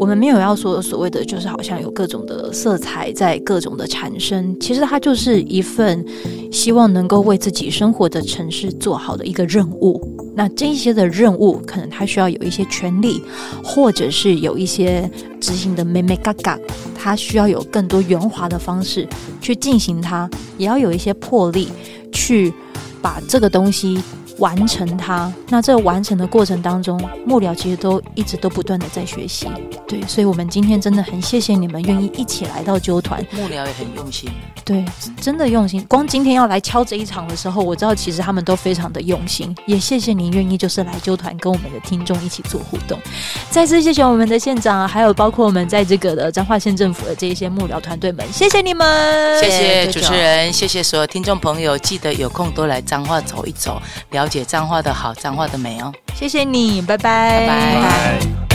[0.00, 6.02] 我们没有要说所谓的，就是好像有各种的色彩在各种的产生，其实它就是一份
[6.50, 10.00] 希望能够为自己生活的城市做好的一个任务。
[10.34, 13.22] 那这些的任务，可能它需要有一些权利，
[13.62, 16.58] 或者是有一些执行的眉眉角角，
[16.94, 19.06] 它需要有更多圆滑的方式
[19.38, 20.26] 去进行它，
[20.56, 21.68] 也要有一些魄力
[22.10, 22.50] 去
[23.02, 24.00] 把这个东西。
[24.40, 29.46] 完成它，那这个完成的过程当中，幕僚其实都一直都不断的在学习，
[29.86, 34.28] 对，所以我们今天真的很谢谢你们愿意一起来到纠团，幕僚也很用心，
[34.64, 34.84] 对，
[35.20, 35.84] 真的用心。
[35.88, 42.98] 光今天要来敲这一场的时候，我知道其实他们都非常的用心，也谢谢您愿意就是来纠团跟我们的听众一起做互动。
[43.50, 53.80] 再次谢谢我们的县长，还有包括我们在这个的彰化县政府的这一些幕僚团队们，谢谢你们，谢谢主持人，谢谢所有听众朋友，记得有空多来彰化走一走，
[54.10, 55.92] 了解脏话的好，脏话的美哦！
[56.14, 58.49] 谢谢你，拜拜，拜拜。